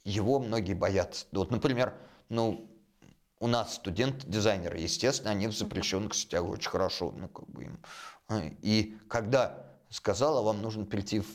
[0.03, 1.25] его многие боятся.
[1.31, 1.93] Вот, например,
[2.29, 2.69] ну,
[3.39, 7.79] у нас студенты-дизайнеры, естественно, они в запрещенных сетях очень хорошо, ну, как бы им.
[8.29, 11.27] Э, и когда сказала, вам нужно прийти в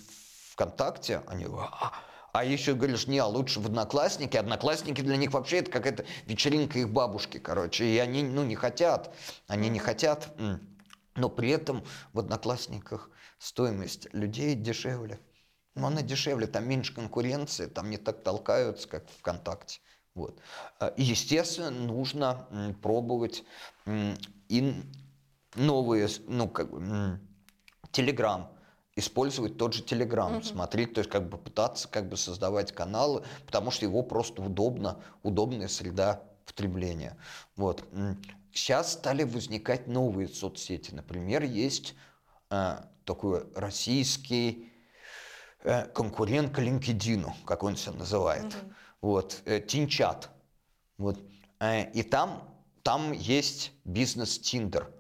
[0.53, 1.93] ВКонтакте, они, а,
[2.33, 4.39] а еще говоришь, не, а лучше в Одноклассники.
[4.39, 7.85] Одноклассники для них вообще это какая-то вечеринка их бабушки, короче.
[7.85, 9.15] И они, ну, не хотят.
[9.49, 10.35] Они не хотят.
[11.15, 15.21] Но при этом в Одноклассниках стоимость людей дешевле.
[15.75, 19.81] Но она дешевле, там меньше конкуренции, там не так толкаются, как ВКонтакте.
[20.15, 20.39] Вот.
[20.79, 23.45] А, и, естественно, нужно пробовать
[24.49, 24.83] и
[25.55, 27.21] новые, ну, как бы,
[27.91, 28.51] Телеграм,
[28.97, 30.45] использовать тот же Telegram, угу.
[30.45, 34.99] смотреть, то есть как бы пытаться как бы создавать каналы, потому что его просто удобно,
[35.23, 37.17] удобная среда потребления.
[37.57, 37.85] Вот.
[38.53, 40.93] Сейчас стали возникать новые соцсети.
[40.93, 41.95] Например, есть
[42.51, 44.71] э, такой российский
[45.65, 48.45] э, конкурент к LinkedIn, как он себя называет.
[48.45, 48.73] Угу.
[49.01, 50.29] Вот, э, Тинчат.
[50.99, 51.19] Вот.
[51.61, 54.91] Э, и там там есть бизнес Тиндер.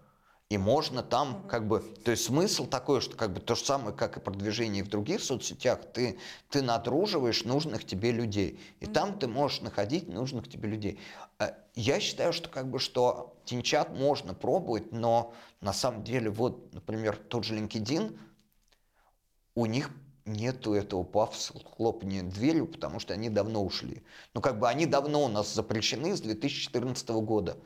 [0.52, 3.96] И можно там как бы, то есть смысл такой, что как бы то же самое,
[3.96, 6.18] как и продвижение в других соцсетях, ты,
[6.50, 8.60] ты надруживаешь нужных тебе людей.
[8.80, 11.00] И там ты можешь находить нужных тебе людей.
[11.38, 15.32] Э, я считаю, что как бы что тинчат можно пробовать, но
[15.62, 18.18] на самом деле вот, например, тот же LinkedIn,
[19.54, 19.90] у них
[20.26, 24.02] нету этого пафоса хлопания дверью, потому что они давно ушли.
[24.34, 27.56] Ну как бы они давно у нас запрещены с 2014 года.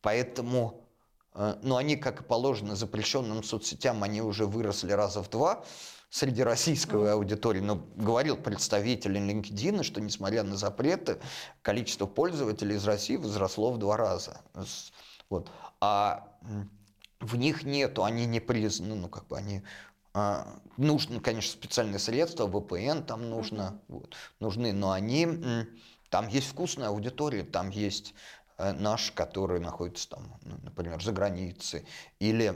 [0.00, 0.86] Поэтому
[1.34, 5.64] но они, как и положено запрещенным соцсетям, они уже выросли раза в два
[6.10, 11.20] среди российской аудитории, но говорил представитель LinkedIn, что несмотря на запреты,
[11.62, 14.40] количество пользователей из России возросло в два раза.
[15.28, 15.48] Вот.
[15.80, 16.36] А
[17.20, 19.62] в них нету, они не признаны, ну как бы они
[20.12, 25.28] а, нужны, конечно, специальные средства, VPN там нужно, вот, нужны, но они
[26.08, 28.39] там есть вкусная аудитория, там есть Э,
[28.78, 31.84] наш, который находится там, ну, например, за границей,
[32.18, 32.54] или,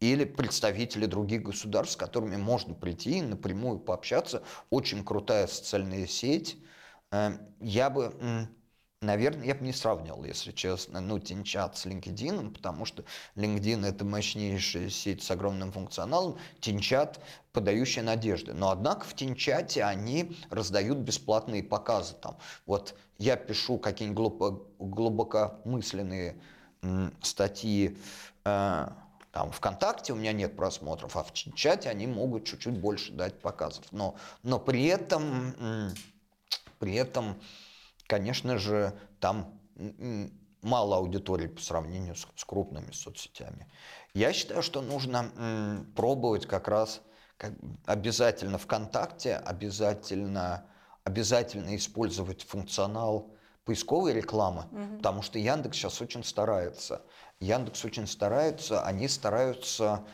[0.00, 4.42] или представители других государств, с которыми можно прийти и напрямую пообщаться.
[4.70, 6.58] Очень крутая социальная сеть.
[7.10, 8.48] Э, я бы
[9.00, 13.04] Наверное, я бы не сравнивал, если честно, ну, Тинчат с LinkedIn, потому что
[13.36, 17.20] LinkedIn это мощнейшая сеть с огромным функционалом, Тинчат
[17.52, 18.54] подающая надежды.
[18.54, 22.14] Но однако в Тинчате они раздают бесплатные показы.
[22.14, 22.38] Там.
[22.66, 26.36] Вот я пишу какие-нибудь глубоко, глубокомысленные
[27.22, 27.96] статьи
[28.44, 28.88] э,
[29.30, 33.84] там ВКонтакте у меня нет просмотров, а в чате они могут чуть-чуть больше дать показов.
[33.92, 35.94] Но, но при этом,
[36.80, 37.36] при этом
[38.08, 39.60] конечно же, там
[40.62, 43.70] мало аудитории по сравнению с, с крупными соцсетями.
[44.14, 47.00] Я считаю, что нужно м, пробовать как раз
[47.36, 47.52] как,
[47.86, 50.66] обязательно ВКонтакте, обязательно,
[51.04, 53.32] обязательно использовать функционал
[53.64, 54.96] поисковой рекламы, угу.
[54.96, 57.02] потому что Яндекс сейчас очень старается.
[57.38, 60.04] Яндекс очень старается, они стараются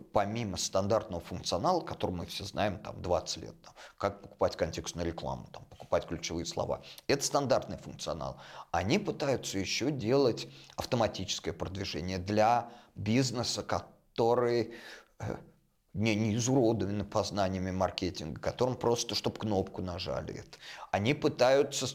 [0.00, 5.48] помимо стандартного функционала, который мы все знаем там 20 лет, там, как покупать контекстную рекламу,
[5.52, 8.40] там, покупать ключевые слова, это стандартный функционал.
[8.70, 14.74] Они пытаются еще делать автоматическое продвижение для бизнеса, который
[15.18, 15.36] э,
[15.94, 20.44] не, не изуродованы познаниями маркетинга, которым просто, чтобы кнопку нажали.
[20.90, 21.86] Они пытаются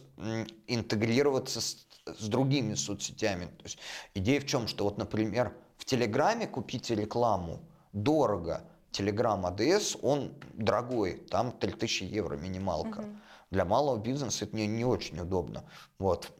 [0.67, 3.45] интегрироваться с, с другими соцсетями.
[3.45, 3.77] То есть
[4.13, 7.61] идея в чем, что вот, например, в Телеграме купите рекламу,
[7.93, 8.63] дорого.
[8.91, 12.99] Telegram ADS, он дорогой, там 3000 евро минималка.
[12.99, 13.07] Угу.
[13.51, 15.63] Для малого бизнеса это не, не очень удобно.
[15.99, 16.31] Вот.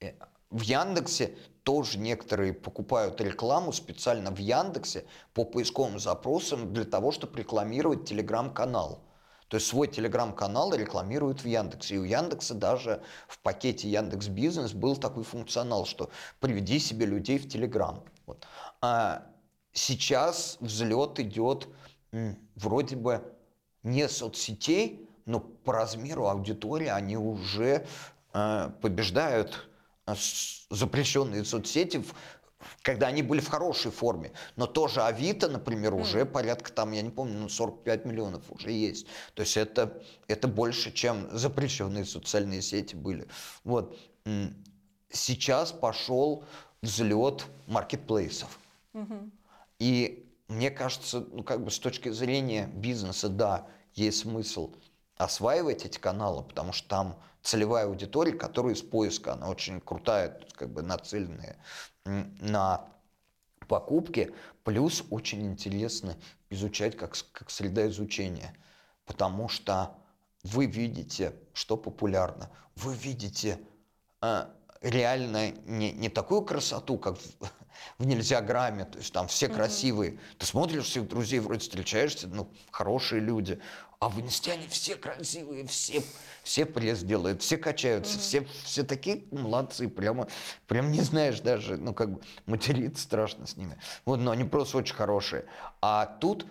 [0.00, 0.12] Э,
[0.50, 7.38] в Яндексе тоже некоторые покупают рекламу специально в Яндексе по поисковым запросам для того, чтобы
[7.38, 9.00] рекламировать телеграм-канал.
[9.48, 11.96] То есть свой телеграм-канал рекламируют в Яндексе.
[11.96, 16.10] И у Яндекса даже в пакете Яндекс Бизнес был такой функционал, что
[16.40, 18.02] приведи себе людей в телеграм.
[18.26, 18.46] Вот.
[18.80, 19.26] А
[19.72, 21.68] сейчас взлет идет
[22.56, 23.22] вроде бы
[23.82, 27.86] не соцсетей, но по размеру аудитории они уже
[28.32, 29.68] э, побеждают
[30.06, 30.14] э,
[30.70, 32.04] запрещенные соцсети,
[32.82, 34.32] когда они были в хорошей форме.
[34.56, 39.06] Но тоже Авито, например, уже порядка там, я не помню, ну 45 миллионов уже есть.
[39.34, 43.26] То есть это, это больше, чем запрещенные социальные сети были.
[43.64, 43.98] Вот.
[45.10, 46.44] Сейчас пошел
[46.82, 48.58] взлет маркетплейсов.
[48.94, 49.30] Угу.
[49.82, 54.76] И мне кажется, ну, как бы с точки зрения бизнеса, да, есть смысл
[55.16, 60.72] осваивать эти каналы, потому что там целевая аудитория, которая из поиска, она очень крутая, как
[60.72, 61.56] бы нацеленная
[62.04, 62.86] на
[63.66, 66.16] покупки, плюс очень интересно
[66.48, 68.54] изучать как, как среда изучения,
[69.04, 69.96] потому что
[70.44, 73.58] вы видите, что популярно, вы видите
[74.20, 74.46] э,
[74.82, 77.16] реально не, не такую красоту, как
[77.98, 79.54] в нельзя грамме, то есть там все mm-hmm.
[79.54, 80.18] красивые.
[80.38, 83.60] Ты смотришь всех друзей, вроде встречаешься, ну, хорошие люди.
[84.00, 86.02] А в инсте они все красивые, все,
[86.42, 88.20] все пресс делают, все качаются, mm-hmm.
[88.20, 90.26] все, все такие молодцы, прямо,
[90.66, 93.78] прям не знаешь даже, ну, как бы материться страшно с ними.
[94.04, 95.44] Вот, но они просто очень хорошие.
[95.80, 96.46] А тут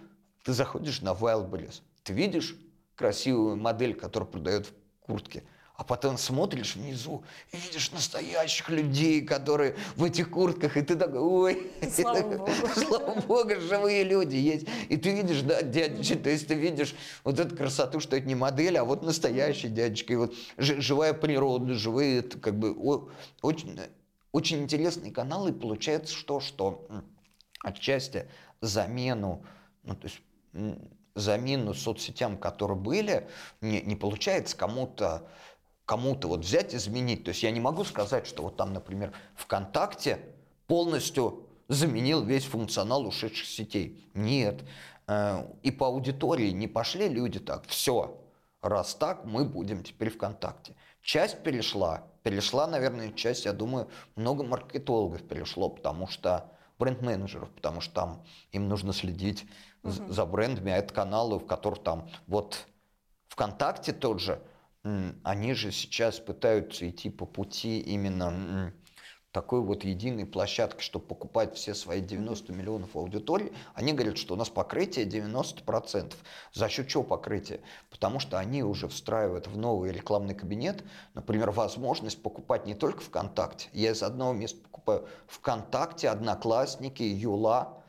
[0.45, 2.55] ты заходишь на Wildberries, ты видишь
[2.95, 5.43] красивую модель, которую продают в куртке–
[5.81, 11.19] а потом смотришь внизу и видишь настоящих людей, которые в этих куртках, и ты такой,
[11.19, 14.67] ой, слава богу, слава богу, живые люди есть.
[14.89, 18.35] И ты видишь, да, дядечка, то есть ты видишь вот эту красоту, что это не
[18.35, 20.13] модель, а вот настоящий дядечка.
[20.13, 22.73] И вот живая природа, живые, это как бы
[23.41, 23.79] очень,
[24.31, 25.49] очень интересные каналы.
[25.49, 26.87] И получается, что, что
[27.63, 28.27] отчасти
[28.61, 29.43] замену,
[29.81, 30.21] ну, то есть
[31.15, 33.27] замену соцсетям, которые были,
[33.61, 35.27] не, не получается кому-то
[35.91, 37.25] кому-то вот взять, изменить.
[37.25, 40.19] То есть я не могу сказать, что вот там, например, ВКонтакте
[40.65, 44.09] полностью заменил весь функционал ушедших сетей.
[44.13, 44.63] Нет.
[45.07, 47.67] Э, и по аудитории не пошли люди так.
[47.67, 48.17] Все,
[48.61, 50.75] раз так, мы будем теперь ВКонтакте.
[51.01, 52.07] Часть перешла.
[52.23, 58.23] Перешла, наверное, часть, я думаю, много маркетологов перешло, потому что бренд-менеджеров, потому что там
[58.53, 59.43] им нужно следить
[59.83, 60.07] угу.
[60.07, 62.65] за брендами, а это каналы, в которых там вот
[63.27, 64.41] ВКонтакте тот же,
[64.83, 68.73] они же сейчас пытаются идти по пути именно
[69.31, 74.37] такой вот единой площадки, чтобы покупать все свои 90 миллионов аудитории, они говорят, что у
[74.37, 76.13] нас покрытие 90%.
[76.53, 77.61] За счет чего покрытие?
[77.89, 83.69] Потому что они уже встраивают в новый рекламный кабинет, например, возможность покупать не только ВКонтакте.
[83.71, 87.81] Я из одного места покупаю ВКонтакте, Одноклассники, Юла,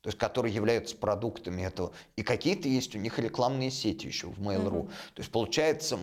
[0.00, 1.92] то есть которые являются продуктами этого.
[2.14, 4.84] И какие-то есть у них рекламные сети еще в Mail.ru.
[4.84, 4.90] Mm-hmm.
[5.14, 5.98] То есть получается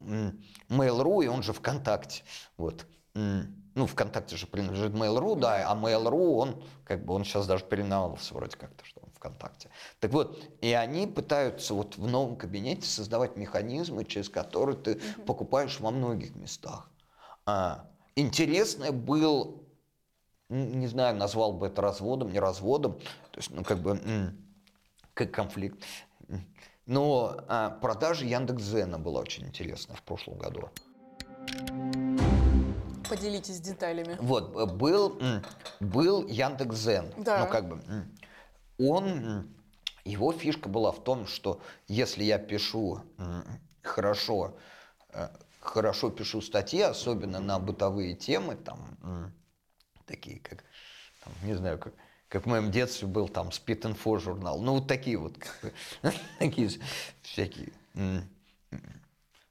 [0.00, 2.22] Mail.ru, и он же ВКонтакте.
[2.56, 2.86] Вот
[3.78, 8.34] ну, ВКонтакте же принадлежит Mail.ru, да, а Mail.ru, он как бы, он сейчас даже переименовался
[8.34, 9.70] вроде как-то, что он ВКонтакте.
[10.00, 15.24] Так вот, и они пытаются вот в новом кабинете создавать механизмы, через которые ты mm-hmm.
[15.24, 16.90] покупаешь во многих местах.
[17.46, 19.62] А, интересный был,
[20.48, 22.94] не знаю, назвал бы это разводом, не разводом,
[23.30, 24.00] то есть, ну, как бы,
[25.14, 25.84] как конфликт.
[26.88, 30.70] Но а, продажа Яндекс.Зена была очень интересная в прошлом году.
[33.10, 34.16] Поделитесь деталями.
[34.18, 35.20] Вот, э, был,
[35.80, 37.12] был Яндекс.Зен.
[37.18, 37.44] Да.
[37.44, 37.82] Ну, как бы,
[38.78, 39.54] он,
[40.06, 43.02] его фишка была в том, что если я пишу
[43.82, 44.56] хорошо,
[45.12, 45.28] э,
[45.60, 49.34] хорошо пишу статьи, особенно на бытовые темы, там,
[50.06, 50.64] такие как,
[51.22, 51.92] там, не знаю, как,
[52.28, 55.34] как в моем детстве был там Spit Info журнал, ну вот такие вот,
[56.38, 56.70] такие
[57.22, 57.72] всякие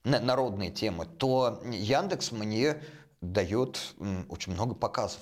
[0.03, 2.81] народные темы, то Яндекс мне
[3.19, 3.95] дает
[4.29, 5.21] очень много показов.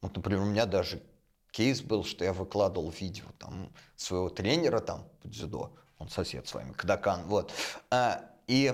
[0.00, 1.02] Вот, например, у меня даже
[1.50, 6.54] кейс был, что я выкладывал видео там, своего тренера там, по дзюдо, он сосед с
[6.54, 7.52] вами, Кадакан, вот,
[7.90, 8.72] а, и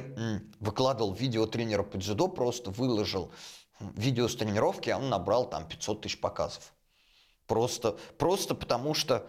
[0.59, 3.33] выкладывал видео тренера по дзюдо, просто выложил
[3.79, 6.73] видео с тренировки, а он набрал там 500 тысяч показов.
[7.51, 9.26] Просто, просто потому что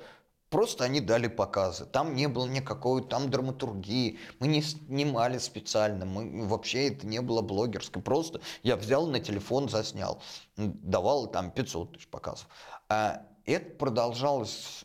[0.52, 1.86] Просто они дали показы.
[1.86, 4.20] Там не было никакой там драматургии.
[4.40, 6.06] Мы не снимали специально.
[6.06, 8.02] Мы, вообще это не было блогерской.
[8.02, 10.22] Просто я взял на телефон, заснял.
[10.58, 12.50] Давал там 500 тысяч показов.
[12.90, 14.84] А это продолжалось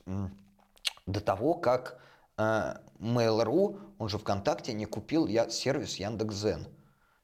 [1.06, 2.00] до того, как
[2.36, 6.68] а, Mail.ru, он же ВКонтакте, не купил я сервис Яндекс.Зен.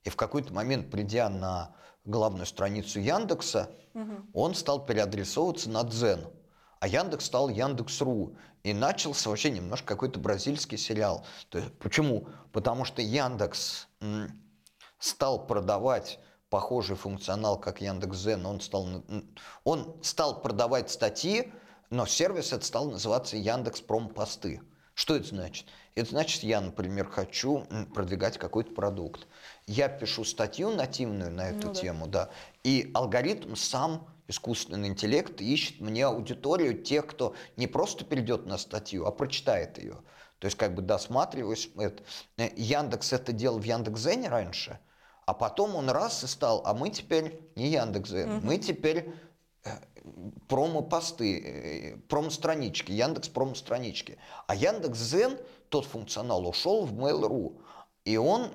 [0.03, 4.15] И в какой-то момент, придя на главную страницу Яндекса, угу.
[4.33, 6.27] он стал переадресовываться на Дзен.
[6.81, 8.37] А Яндекс стал Яндекс.ру.
[8.65, 11.25] И начался вообще немножко какой-то бразильский сериал.
[11.49, 12.29] То есть, почему?
[12.53, 13.89] Потому что Яндекс
[14.99, 18.47] стал продавать похожий функционал, как Яндекс.Зен.
[18.47, 19.05] Он стал,
[19.65, 21.53] он стал продавать статьи,
[21.91, 24.61] но сервис этот стал называться Яндекс Промпосты.
[24.95, 25.67] Что это значит?
[25.95, 29.27] Это значит, я, например, хочу продвигать какой-то продукт.
[29.67, 32.27] Я пишу статью нативную на эту ну, тему, да.
[32.27, 32.31] да,
[32.65, 39.07] и алгоритм сам искусственный интеллект ищет мне аудиторию тех, кто не просто перейдет на статью,
[39.07, 39.99] а прочитает ее.
[40.39, 41.71] То есть как бы досматриваюсь.
[41.77, 42.03] Это.
[42.37, 44.81] Э, Яндекс это делал в Яндекс.Зене раньше,
[45.25, 48.41] а потом он раз и стал, а мы теперь не Яндекс.Зен, mm-hmm.
[48.43, 49.15] мы теперь
[49.65, 49.71] э,
[50.49, 54.19] промо-посты, э, промо-странички, Яндекс промо-странички.
[54.49, 55.39] А Яндекс.Зен,
[55.69, 57.61] тот функционал, ушел в Mail.ru.
[58.05, 58.51] И он,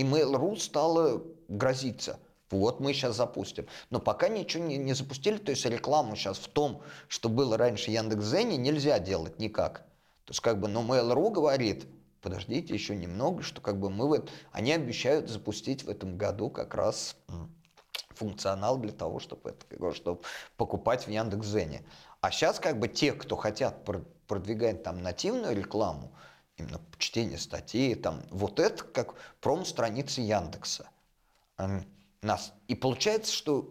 [0.00, 2.18] и Mail.ru стало грозиться–
[2.50, 3.66] вот мы сейчас запустим.
[3.90, 7.90] Но пока ничего не, не запустили, то есть рекламу сейчас в том, что было раньше
[7.90, 9.80] Яндекс.Зене, нельзя делать никак.
[10.24, 11.86] То есть как бы, но Mail.ru говорит,
[12.22, 16.74] подождите еще немного, что как бы мы вот, они обещают запустить в этом году как
[16.74, 17.16] раз
[18.10, 20.20] функционал для того, чтобы, это, чтобы
[20.56, 21.82] покупать в Яндекс.Зене.
[22.20, 23.84] А сейчас как бы те, кто хотят
[24.26, 26.12] продвигать там нативную рекламу,
[26.56, 30.88] именно чтение статей, там, вот это как пром-страницы Яндекса
[32.22, 32.52] нас.
[32.68, 33.70] И получается, что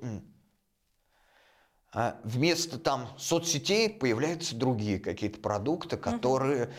[1.91, 6.73] а, вместо там соцсетей появляются другие какие-то продукты, которые,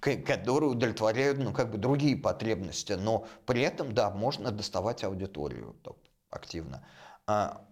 [0.00, 5.76] которые удовлетворяют ну, как бы другие потребности, но при этом, да, можно доставать аудиторию
[6.30, 6.86] активно.
[7.26, 7.64] А,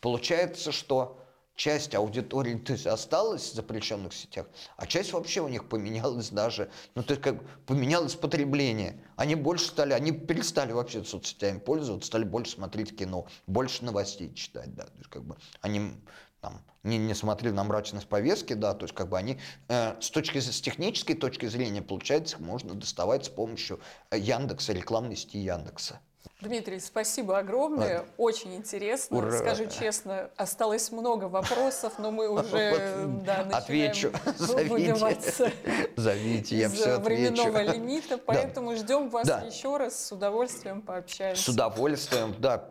[0.00, 1.19] получается, что
[1.60, 4.46] часть аудитории то есть, осталась в запрещенных сетях,
[4.78, 7.36] а часть вообще у них поменялась даже, ну то есть как
[7.66, 9.04] поменялось потребление.
[9.16, 14.74] Они больше стали, они перестали вообще соцсетями пользоваться, стали больше смотреть кино, больше новостей читать,
[14.74, 15.92] да, то есть как бы они
[16.40, 19.38] там, не, не смотрели на мрачность повестки, да, то есть как бы они
[19.68, 23.80] э, с точки с технической точки зрения, получается, можно доставать с помощью
[24.10, 26.00] э, Яндекса, рекламной сети Яндекса.
[26.40, 28.12] Дмитрий, спасибо огромное, Ладно.
[28.16, 29.18] очень интересно.
[29.18, 29.32] Ура.
[29.38, 32.70] Скажу честно, осталось много вопросов, но мы уже
[33.04, 35.52] Вот, да, начинаем Отвечу, зовите,
[35.96, 37.72] зовите, я все временного отвечу.
[37.76, 39.40] лимита, поэтому ждем вас Да.
[39.40, 41.42] еще раз, с удовольствием пообщаемся.
[41.42, 42.64] С удовольствием, да.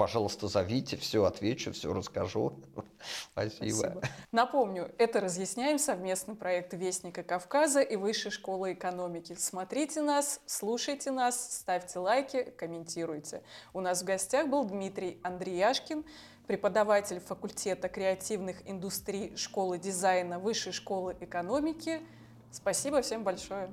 [0.00, 2.54] Пожалуйста, зовите, все отвечу, все расскажу.
[3.32, 3.76] Спасибо.
[3.76, 4.02] Спасибо.
[4.32, 9.36] Напомню, это «Разъясняем» совместный проект Вестника Кавказа и Высшей школы экономики.
[9.38, 13.42] Смотрите нас, слушайте нас, ставьте лайки, комментируйте.
[13.74, 16.02] У нас в гостях был Дмитрий Андреяшкин,
[16.46, 22.00] преподаватель факультета креативных индустрий Школы дизайна Высшей школы экономики.
[22.50, 23.70] Спасибо всем большое.